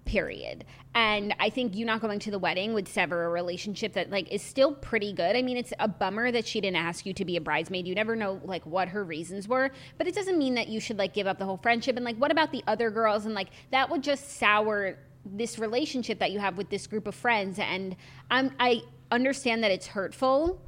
[0.03, 0.65] period.
[0.95, 4.31] And i think you not going to the wedding would sever a relationship that like
[4.31, 5.35] is still pretty good.
[5.37, 7.87] I mean it's a bummer that she didn't ask you to be a bridesmaid.
[7.87, 10.97] You never know like what her reasons were but it doesn't mean that you should
[10.97, 11.95] like give up the whole friendship.
[11.95, 13.25] And like what about the other girls?
[13.25, 17.15] And like that would just sour this relationship that you have with this group of
[17.15, 17.59] friends.
[17.59, 17.95] And
[18.29, 20.61] i'm i understand that it's hurtful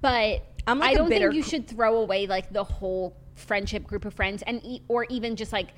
[0.00, 4.04] but I'm like I don't think you should throw away like the whole friendship group
[4.04, 5.68] of friends and or even just like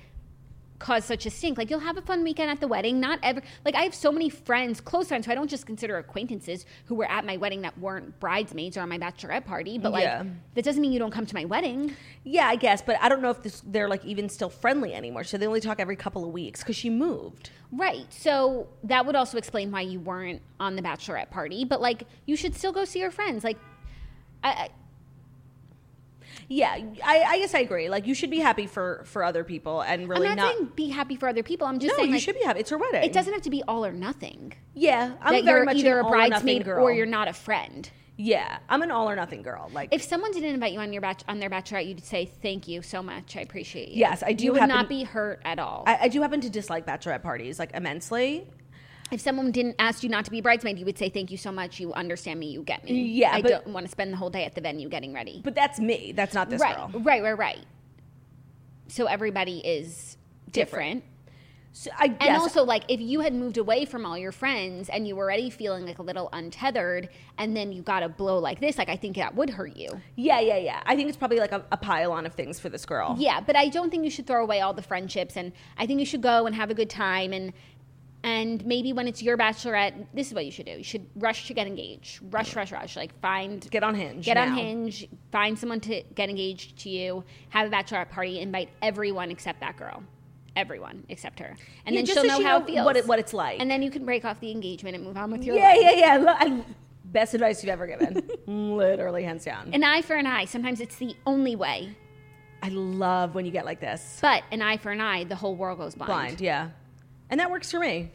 [0.83, 1.57] cause such a stink.
[1.59, 2.99] Like you'll have a fun weekend at the wedding.
[2.99, 5.97] Not ever like I have so many friends, close friends, who I don't just consider
[5.97, 9.79] acquaintances who were at my wedding that weren't bridesmaids or on my bachelorette party.
[9.79, 10.25] But like Yeah.
[10.55, 11.95] that doesn't mean you don't come to my wedding.
[12.25, 15.23] yeah, I guess, but I don't know if this, they're like even still friendly anymore.
[15.23, 17.51] So they only talk every couple of weeks because she moved.
[17.71, 18.07] Right.
[18.13, 21.65] So that would also explain why you weren't on the bachelorette party.
[21.65, 23.45] But like you should still go see your friends.
[23.45, 23.59] Like
[24.43, 24.69] I, I
[26.53, 27.89] Yeah, I, I guess I agree.
[27.89, 30.89] Like you should be happy for for other people and really I'm not, saying be
[30.89, 31.67] happy for other people.
[31.67, 32.61] I'm just no, saying you like, should be happy.
[32.61, 33.03] It's her wedding.
[33.03, 34.53] it doesn't have to be all or nothing.
[34.75, 37.33] Yeah, I'm that very you're much either a all or bridesmaid or you're not a
[37.33, 37.89] friend.
[38.19, 39.71] Yeah, I'm an all or nothing girl.
[39.73, 42.83] Like If someone didn't invite you on your on their bachelorette, you'd say thank you
[42.83, 43.35] so much.
[43.37, 44.01] I appreciate you.
[44.01, 45.85] Yes, I do You would happen- not be hurt at all.
[45.87, 48.47] I, I do happen to dislike bachelorette parties like immensely.
[49.13, 51.37] If someone didn't ask you not to be a bridesmaid, you would say thank you
[51.37, 51.79] so much.
[51.79, 52.47] You understand me.
[52.47, 53.03] You get me.
[53.03, 55.41] Yeah, I but- don't want to spend the whole day at the venue getting ready.
[55.45, 56.13] But that's me.
[56.13, 57.01] That's not this right, girl.
[57.03, 57.59] right, right, right.
[58.89, 60.17] So everybody is
[60.51, 61.05] different.
[61.75, 65.09] So I And also, like, if you had moved away from all your friends and
[65.09, 67.09] you were already feeling like a little untethered,
[67.39, 69.89] and then you got a blow like this, like, I think that would hurt you.
[70.15, 70.83] yeah, yeah, yeah.
[70.85, 73.17] I think it's probably like a, a pile on of things for this girl.
[73.19, 75.99] Yeah, but I don't think you should throw away all the friendships, and I think
[75.99, 77.55] you should go and have a good time, and
[78.25, 81.47] and maybe when it's your bachelorette, this is what you should do: you should rush
[81.49, 84.25] to get engaged, rush, rush, rush, like find Get on Hinge.
[84.25, 84.55] get on.
[84.55, 89.61] Hinge, find someone to get engaged to you, have a bachelorette party, invite everyone except
[89.61, 90.03] that girl.
[90.55, 91.57] Everyone except her,
[91.87, 93.33] and Yeah, then she'll so know she how know it feels, what it- what it's
[93.33, 93.59] like.
[93.61, 95.79] and then you can break off the engagement and move on with your Yeah, life.
[95.81, 96.45] yeah, yeah.
[96.45, 96.61] yeah.
[97.07, 98.23] Best advice you've ever given.
[98.77, 99.73] Literally, hands down.
[99.75, 100.45] An eye for an eye.
[100.45, 101.95] Sometimes it's the only way,
[102.63, 104.19] I love when you get like this.
[104.23, 106.09] but an eye for an eye, the whole world goes blind.
[106.09, 106.69] Blind, yeah.
[107.33, 108.11] And that works for me.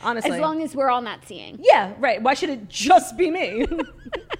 [0.00, 0.30] Honestly.
[0.30, 1.58] As long as we're all not seeing.
[1.60, 2.22] Yeah, right.
[2.22, 3.66] Why should it just be me?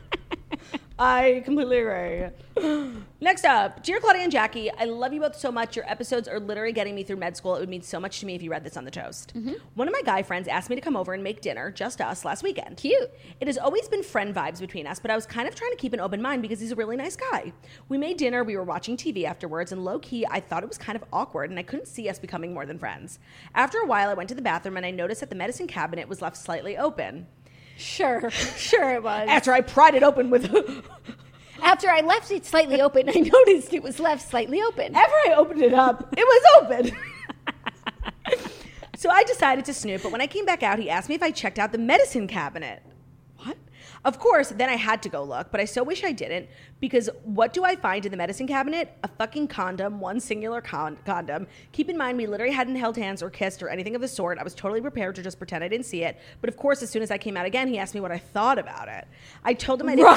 [1.00, 2.28] I completely agree.
[3.22, 5.74] Next up, dear Claudia and Jackie, I love you both so much.
[5.74, 7.56] Your episodes are literally getting me through med school.
[7.56, 9.32] It would mean so much to me if you read this on the toast.
[9.34, 9.54] Mm-hmm.
[9.76, 12.22] One of my guy friends asked me to come over and make dinner, just us,
[12.26, 12.76] last weekend.
[12.76, 13.10] Cute.
[13.40, 15.76] It has always been friend vibes between us, but I was kind of trying to
[15.78, 17.54] keep an open mind because he's a really nice guy.
[17.88, 20.76] We made dinner, we were watching TV afterwards, and low key, I thought it was
[20.76, 23.18] kind of awkward and I couldn't see us becoming more than friends.
[23.54, 26.10] After a while, I went to the bathroom and I noticed that the medicine cabinet
[26.10, 27.26] was left slightly open.
[27.80, 29.26] Sure, sure it was.
[29.28, 30.52] After I pried it open with.
[31.62, 34.94] After I left it slightly open, I noticed it was left slightly open.
[34.94, 36.96] After I opened it up, it was open.
[38.96, 41.22] so I decided to snoop, but when I came back out, he asked me if
[41.22, 42.82] I checked out the medicine cabinet.
[43.38, 43.56] What?
[44.04, 46.48] Of course, then I had to go look, but I so wish I didn't
[46.80, 48.96] because what do I find in the medicine cabinet?
[49.04, 51.46] A fucking condom, one singular con- condom.
[51.72, 54.38] Keep in mind, we literally hadn't held hands or kissed or anything of the sort.
[54.38, 56.18] I was totally prepared to just pretend I didn't see it.
[56.40, 58.18] But of course, as soon as I came out again, he asked me what I
[58.18, 59.06] thought about it.
[59.44, 60.08] I told him I didn't.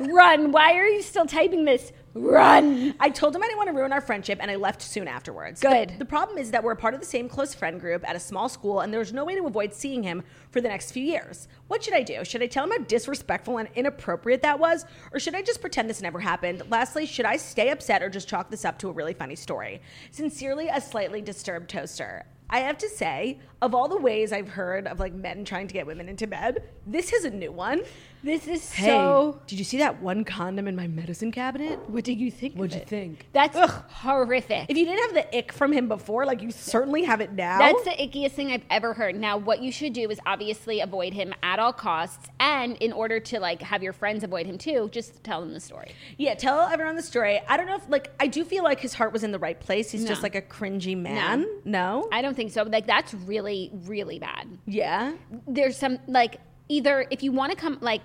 [0.00, 0.52] Run, run.
[0.52, 1.92] Why are you still typing this?
[2.14, 2.94] Run.
[3.00, 5.60] I told him I didn't want to ruin our friendship, and I left soon afterwards.
[5.60, 5.90] Good.
[5.90, 8.14] The, the problem is that we're a part of the same close friend group at
[8.14, 11.02] a small school, and there's no way to avoid seeing him for the next few
[11.02, 11.48] years.
[11.66, 12.24] What should I do?
[12.24, 15.88] Should I tell him how disrespectful and inappropriate that was, or should I just pretend
[15.90, 16.62] this never happened?
[16.70, 19.80] Lastly, should I stay upset or just chalk this up to a really funny story?
[20.10, 22.26] Sincerely, a slightly disturbed toaster.
[22.50, 25.74] I have to say, of all the ways I've heard of like men trying to
[25.74, 27.82] get women into bed, this is a new one.
[28.24, 29.38] This is Hey, so.
[29.46, 31.78] did you see that one condom in my medicine cabinet?
[31.90, 32.54] What did you think?
[32.54, 32.88] What'd you it?
[32.88, 33.26] think?
[33.34, 34.66] That's horrific.
[34.70, 37.58] If you didn't have the ick from him before, like you certainly have it now.
[37.58, 39.14] That's the ickiest thing I've ever heard.
[39.14, 43.20] Now, what you should do is obviously avoid him at all costs, and in order
[43.20, 45.92] to like have your friends avoid him too, just tell them the story.
[46.16, 47.40] yeah, tell everyone the story.
[47.46, 49.60] I don't know if like I do feel like his heart was in the right
[49.60, 49.90] place.
[49.90, 51.46] He's just like a cringy man.
[51.66, 52.08] No.
[52.10, 52.62] I don't think so.
[52.62, 54.48] Like that's really, really bad.
[54.64, 55.12] yeah.
[55.46, 58.00] There's some like either if you want to come like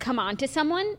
[0.00, 0.96] come on to someone,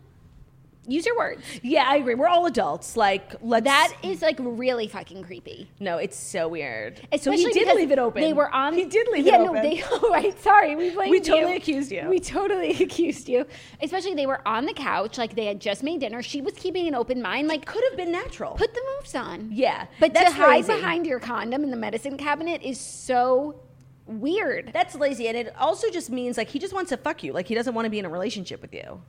[0.88, 1.41] use your words.
[1.62, 2.16] Yeah, I agree.
[2.16, 2.97] We're all adults.
[2.97, 5.70] Like let's That is like really fucking creepy.
[5.80, 6.97] No, it's so weird.
[6.97, 8.22] so Especially he did leave it open.
[8.22, 8.74] They were on.
[8.74, 9.56] He did leave yeah, it open.
[9.56, 9.84] Yeah, no, they.
[9.91, 10.39] Oh, right.
[10.41, 11.58] Sorry, we blamed We totally you.
[11.58, 12.08] accused you.
[12.10, 13.45] We totally accused you.
[13.82, 16.22] Especially they were on the couch, like they had just made dinner.
[16.22, 18.54] She was keeping an open mind, like could have been natural.
[18.54, 19.49] put the moves on.
[19.52, 20.74] Yeah, but to hide lazy.
[20.74, 23.60] behind your condom in the medicine cabinet is so
[24.08, 24.72] weird.
[24.74, 27.34] That's lazy, and it also just means like he just wants to fuck you.
[27.34, 29.02] Like he doesn't want to be in a relationship with you.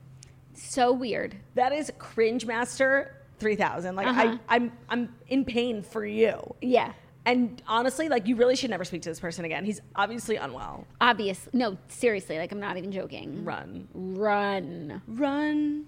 [0.55, 1.35] So weird.
[1.55, 3.97] That is cringe master three thousand.
[3.97, 4.37] Like Uh-huh.
[4.49, 6.55] I, I'm, I'm in pain for you.
[6.61, 6.93] Yeah.
[7.25, 9.65] And honestly, like you really should never speak to this person again.
[9.65, 10.87] He's obviously unwell.
[11.01, 11.51] Obviously.
[11.55, 12.37] No, seriously.
[12.39, 13.45] Like I'm not even joking.
[13.45, 15.01] Run, Run.
[15.07, 15.87] run,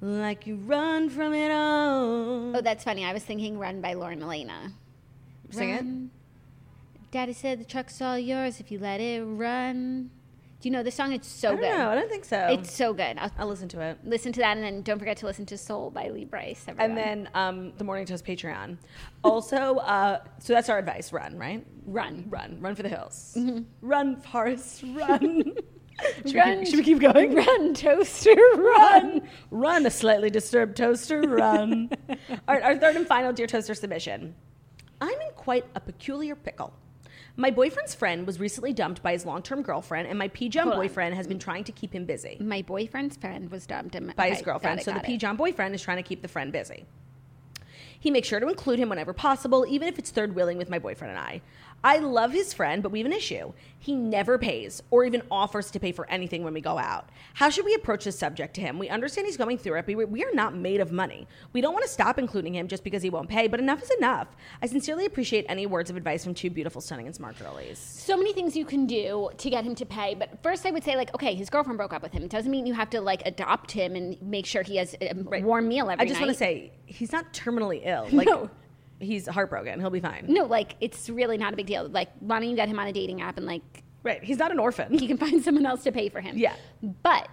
[0.00, 2.56] like you run from it all.
[2.56, 3.04] Oh, that's funny.
[3.04, 4.72] I was thinking "Run" by Lauren Alaina.
[5.50, 5.84] Sing it.
[7.12, 10.10] Daddy said the truck's all yours if you let it run.
[10.60, 11.12] Do you know this song?
[11.12, 11.76] It's so I don't good.
[11.76, 11.90] know.
[11.90, 12.38] I don't think so.
[12.50, 13.18] It's so good.
[13.18, 13.98] I'll I'll listen to it.
[14.02, 16.64] listen to that, and then don't forget to listen to "Soul" by Lee Brice.
[16.78, 18.78] And then um, the Morning Toast Patreon.
[19.22, 21.66] Also, uh, so that's our advice: run, right?
[21.84, 22.24] run.
[22.30, 23.36] Run, run for the hills.
[23.82, 25.42] Run, Forrest, run.
[26.24, 26.58] should, Run.
[26.60, 27.34] We keep, should we keep going?
[27.34, 31.90] Run, toaster, Run, run, a slightly disturbed toaster, run.
[32.08, 32.16] All
[32.48, 34.34] right, our third and final Dear Toaster submission.
[35.00, 36.72] I'm in quite a peculiar pickle.
[37.36, 40.64] My boyfriend's friend was recently dumped by his long term girlfriend, and my P John
[40.64, 40.80] Hold on.
[40.80, 44.28] boyfriend has been trying to keep him busy My boyfriend's friend was dumped and by
[44.28, 44.80] his okay, girlfriend.
[44.80, 46.84] it, so the P-John boyfriend is trying to keep the friend busy.
[47.98, 50.78] He makes sure to include him whenever possible, even if it's third wheeling with my
[50.78, 51.40] boyfriend and I.
[51.84, 53.52] I love his friend, but we have an issue.
[53.78, 57.08] He never pays or even offers to pay for anything when we go out.
[57.34, 58.78] How should we approach this subject to him?
[58.78, 61.26] We understand he's going through it, but we- are not made of money.
[61.52, 63.90] We don't want to stop including him just because he won't pay, but enough is
[63.98, 64.28] enough.
[64.62, 67.78] I sincerely appreciate any words of advice from two beautiful, stunning, and smart girlies.
[67.78, 70.14] so many things you can do to get him to pay.
[70.14, 72.22] But first, I would say, like, okay, his girlfriend broke up with him.
[72.22, 75.12] It doesn't mean you have to like adopt him and make sure he has a
[75.40, 76.02] warm meal every night.
[76.02, 76.26] I just night.
[76.26, 78.06] want to say, he's not terminally ill.
[78.12, 78.48] Like, No.
[79.02, 79.80] He's heartbroken.
[79.80, 80.26] He'll be fine.
[80.28, 81.88] no, like it's really not a big deal.
[81.88, 83.62] Like, why don't you get him on a dating app and like
[84.04, 84.22] Right.
[84.24, 84.98] He's not an orphan.
[84.98, 86.36] he can find someone else to pay for him.
[86.36, 86.56] Yeah.
[87.04, 87.28] But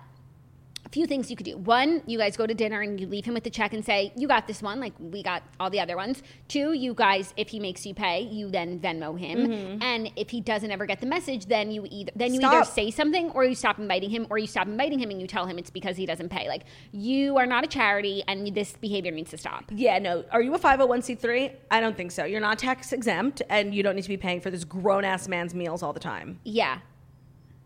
[0.89, 1.57] a few things you could do.
[1.57, 4.11] One, you guys go to dinner and you leave him with the check and say,
[4.15, 7.49] "You got this one, like we got all the other ones." Two, you guys, if
[7.49, 9.83] he makes you pay, you then Venmo him, mm-hmm.
[9.83, 12.89] and if he doesn't ever get the message, then you either then you either say
[12.89, 15.57] something or you stop inviting him, or you stop inviting him and you tell him
[15.59, 16.47] it's because he doesn't pay.
[16.47, 19.65] Like you are not a charity, and this behavior needs to stop.
[19.69, 20.25] Yeah, no.
[20.31, 21.53] Are you a 501c3?
[21.69, 22.25] I don't think so.
[22.25, 25.27] You're not tax exempt and you don't need to be paying for this grown ass
[25.27, 26.39] man's meals all the time.
[26.43, 26.79] Yeah,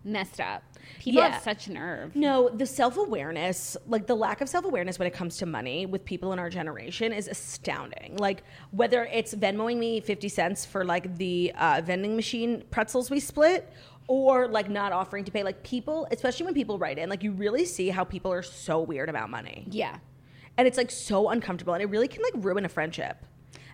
[0.04, 0.64] messed up.
[1.00, 1.30] People Yeah.
[1.30, 2.16] have such nerve.
[2.16, 5.86] No, the self awareness, like the lack of self awareness when it comes to money
[5.86, 8.18] with people in our generation is astounding.
[8.18, 13.20] Like, whether it's Venmoing me 50 cents for like the uh, vending machine pretzels we
[13.20, 13.70] split,
[14.08, 17.32] or like not offering to pay, like people, especially when people write in, like you
[17.32, 19.66] really see how people are so weird about money.
[19.72, 19.98] Yeah.
[20.58, 23.26] and it's like so uncomfortable and it really can like ruin a friendship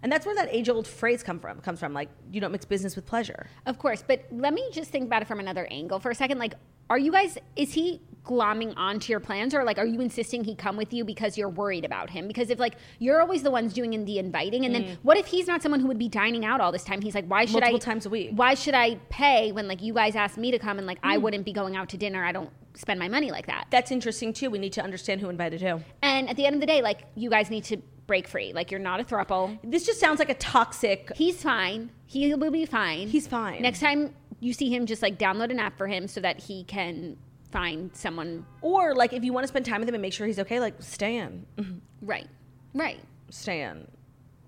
[0.04, 2.66] and that's where that age old phrase come from comes from like you don't mix
[2.66, 6.00] business with pleasure Of course, but let me just think about it from another angle
[6.00, 6.39] for a second.
[6.39, 6.56] Like,
[6.89, 10.56] are you guys, is he glomming onto your plans or like, are you insisting he
[10.56, 12.28] come with you because you're worried about him?
[12.28, 14.97] Because if like, you're always the ones doing the inviting, and then mm.
[15.04, 17.02] what if he's not someone who would be dining out all this time?
[17.02, 18.32] He's like, why should I, Multiple times a week.
[18.34, 21.18] why should I pay when like you guys asked me to come and like I
[21.18, 21.22] mm.
[21.22, 22.24] wouldn't be going out to dinner?
[22.26, 23.68] I don't spend my money like that.
[23.70, 26.62] that's interesting too we need to understand who invited who And at the end of
[26.62, 27.78] the day, like, you guys need to
[28.10, 28.51] break free.
[28.53, 29.57] Like, you're not a throuple.
[29.64, 31.91] this just sounds like a toxic He's fine.
[32.07, 33.07] He will be fine.
[33.07, 33.62] He's fine.
[33.62, 36.64] Next time, you see him just like download an app for him so that he
[36.64, 37.18] can
[37.51, 40.26] find someone Or like if you want to spend time with him and make sure
[40.28, 41.45] he's okay, like stay in,
[42.01, 42.28] right.
[42.74, 42.99] Right.
[43.30, 43.88] stay in,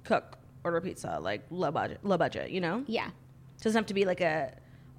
[0.04, 2.50] cook, order pizza, like low budget, low budget.
[2.52, 3.10] You know, Yeah.
[3.62, 4.54] doesn't have to be like a.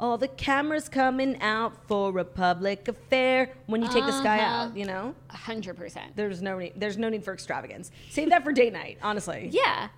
[0.05, 4.65] Oh, the camera's coming out for a public affair when you take this guy Uh-huh.
[4.65, 4.77] out.
[4.77, 6.17] You know, A hundred percent.
[6.17, 6.73] there's no need.
[6.75, 7.93] There's no need for extravagance.
[8.11, 8.99] Save that for date night.
[9.01, 9.49] Honestly.
[9.53, 9.89] Yeah.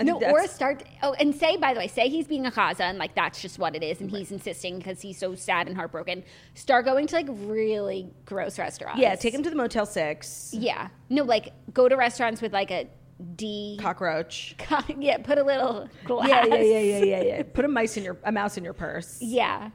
[0.00, 0.82] I No, or that's- start.
[1.04, 3.60] Oh, and say by the way, say he's being a Kaza and like that's just
[3.60, 6.24] what it is, and he's insisting because he's so sad and heartbroken.
[6.54, 9.00] Start going to like really gross restaurants.
[9.00, 10.52] Yeah, take him to the Motel Six.
[10.52, 12.88] Yeah, no, like go to restaurants with like a
[13.36, 13.78] D.
[13.80, 14.56] Cockroach.
[14.98, 16.28] yeah, put a little glass.
[16.28, 17.42] Yeah, yeah, yeah, yeah, yeah, yeah.
[17.42, 19.18] Put a mice in your a mouse in your purse.
[19.34, 19.70] Yeah,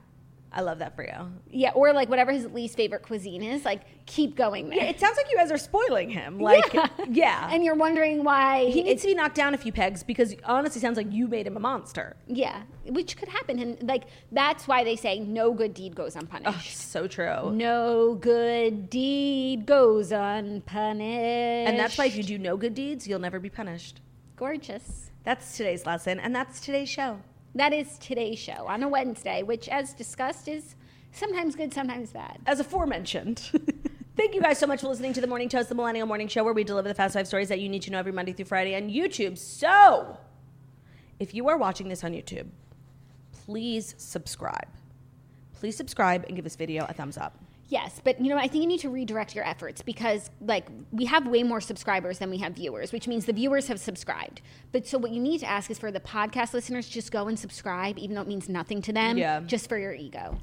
[0.52, 1.14] I love that for you.
[1.52, 4.80] yeah, or like whatever his least favorite cuisine is, like keep going there.
[4.80, 6.40] Yeah, it sounds like you guys are spoiling him.
[6.40, 6.74] Like,
[7.08, 10.36] yeah, and you're wondering why he needs to be knocked down a few pegs because
[10.46, 12.16] honestly, sounds like you made him a monster.
[12.28, 16.20] yeah, which could happen, and like that's why they say no good deed goes Oh,
[16.22, 16.76] unpunished.
[16.78, 17.52] so true.
[17.52, 21.70] No good deed goes unpunished.
[21.70, 24.02] And that's why if you do no good deeds, you'll never be punished.
[24.36, 25.12] gorgeous.
[25.24, 27.20] That's today's lesson, and that's today's show.
[27.56, 30.76] That is today's show on a Wednesday, which, as discussed, is
[31.12, 32.40] sometimes good, sometimes bad.
[32.46, 33.40] As aforementioned.
[34.16, 36.44] Thank you guys so much for listening to the Morning Toast, the Millennial Morning Show,
[36.44, 38.46] where we deliver the fast five stories that you need to know every Monday through
[38.46, 39.38] Friday on YouTube.
[39.38, 40.18] So,
[41.20, 42.48] if you are watching this on YouTube,
[43.32, 44.68] please subscribe.
[45.54, 47.38] Please subscribe and give this video a thumbs up.
[47.70, 51.06] Yes, but you know, I think you need to redirect your efforts because, like, we
[51.06, 54.42] have way more subscribers than we have viewers, which means the viewers have subscribed.
[54.72, 57.38] But so, what you need to ask is for the podcast listeners just go and
[57.38, 59.42] subscribe, even though it means nothing to them, Yeah.
[59.42, 60.40] just for your ego.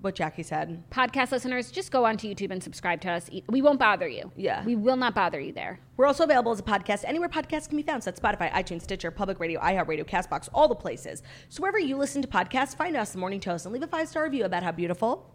[0.00, 0.82] What Jackie said.
[0.90, 3.28] Podcast listeners, just go onto YouTube and subscribe to us.
[3.50, 4.32] We won't bother you.
[4.34, 4.64] Yeah.
[4.64, 5.78] we will not bother you there.
[5.98, 8.02] We're also available as a podcast anywhere podcasts can be found.
[8.02, 11.22] So that's Spotify, iTunes, Stitcher, Public Radio, iHeartRadio, Castbox, all the places.
[11.50, 14.08] So wherever you listen to podcasts, find us, The Morning Toast, and leave a five
[14.08, 15.34] star review about how beautiful,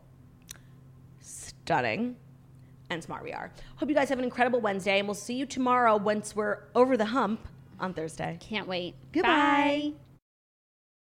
[1.66, 2.16] stunning,
[2.92, 3.52] and smart we are.
[3.78, 6.96] Hope you guys have an incredible Wednesday, and we'll see you tomorrow once we're over
[6.96, 7.48] the hump
[7.80, 8.38] on Thursday.
[8.40, 8.94] Can't wait.
[9.12, 9.92] Goodbye.
[9.92, 9.94] Bye.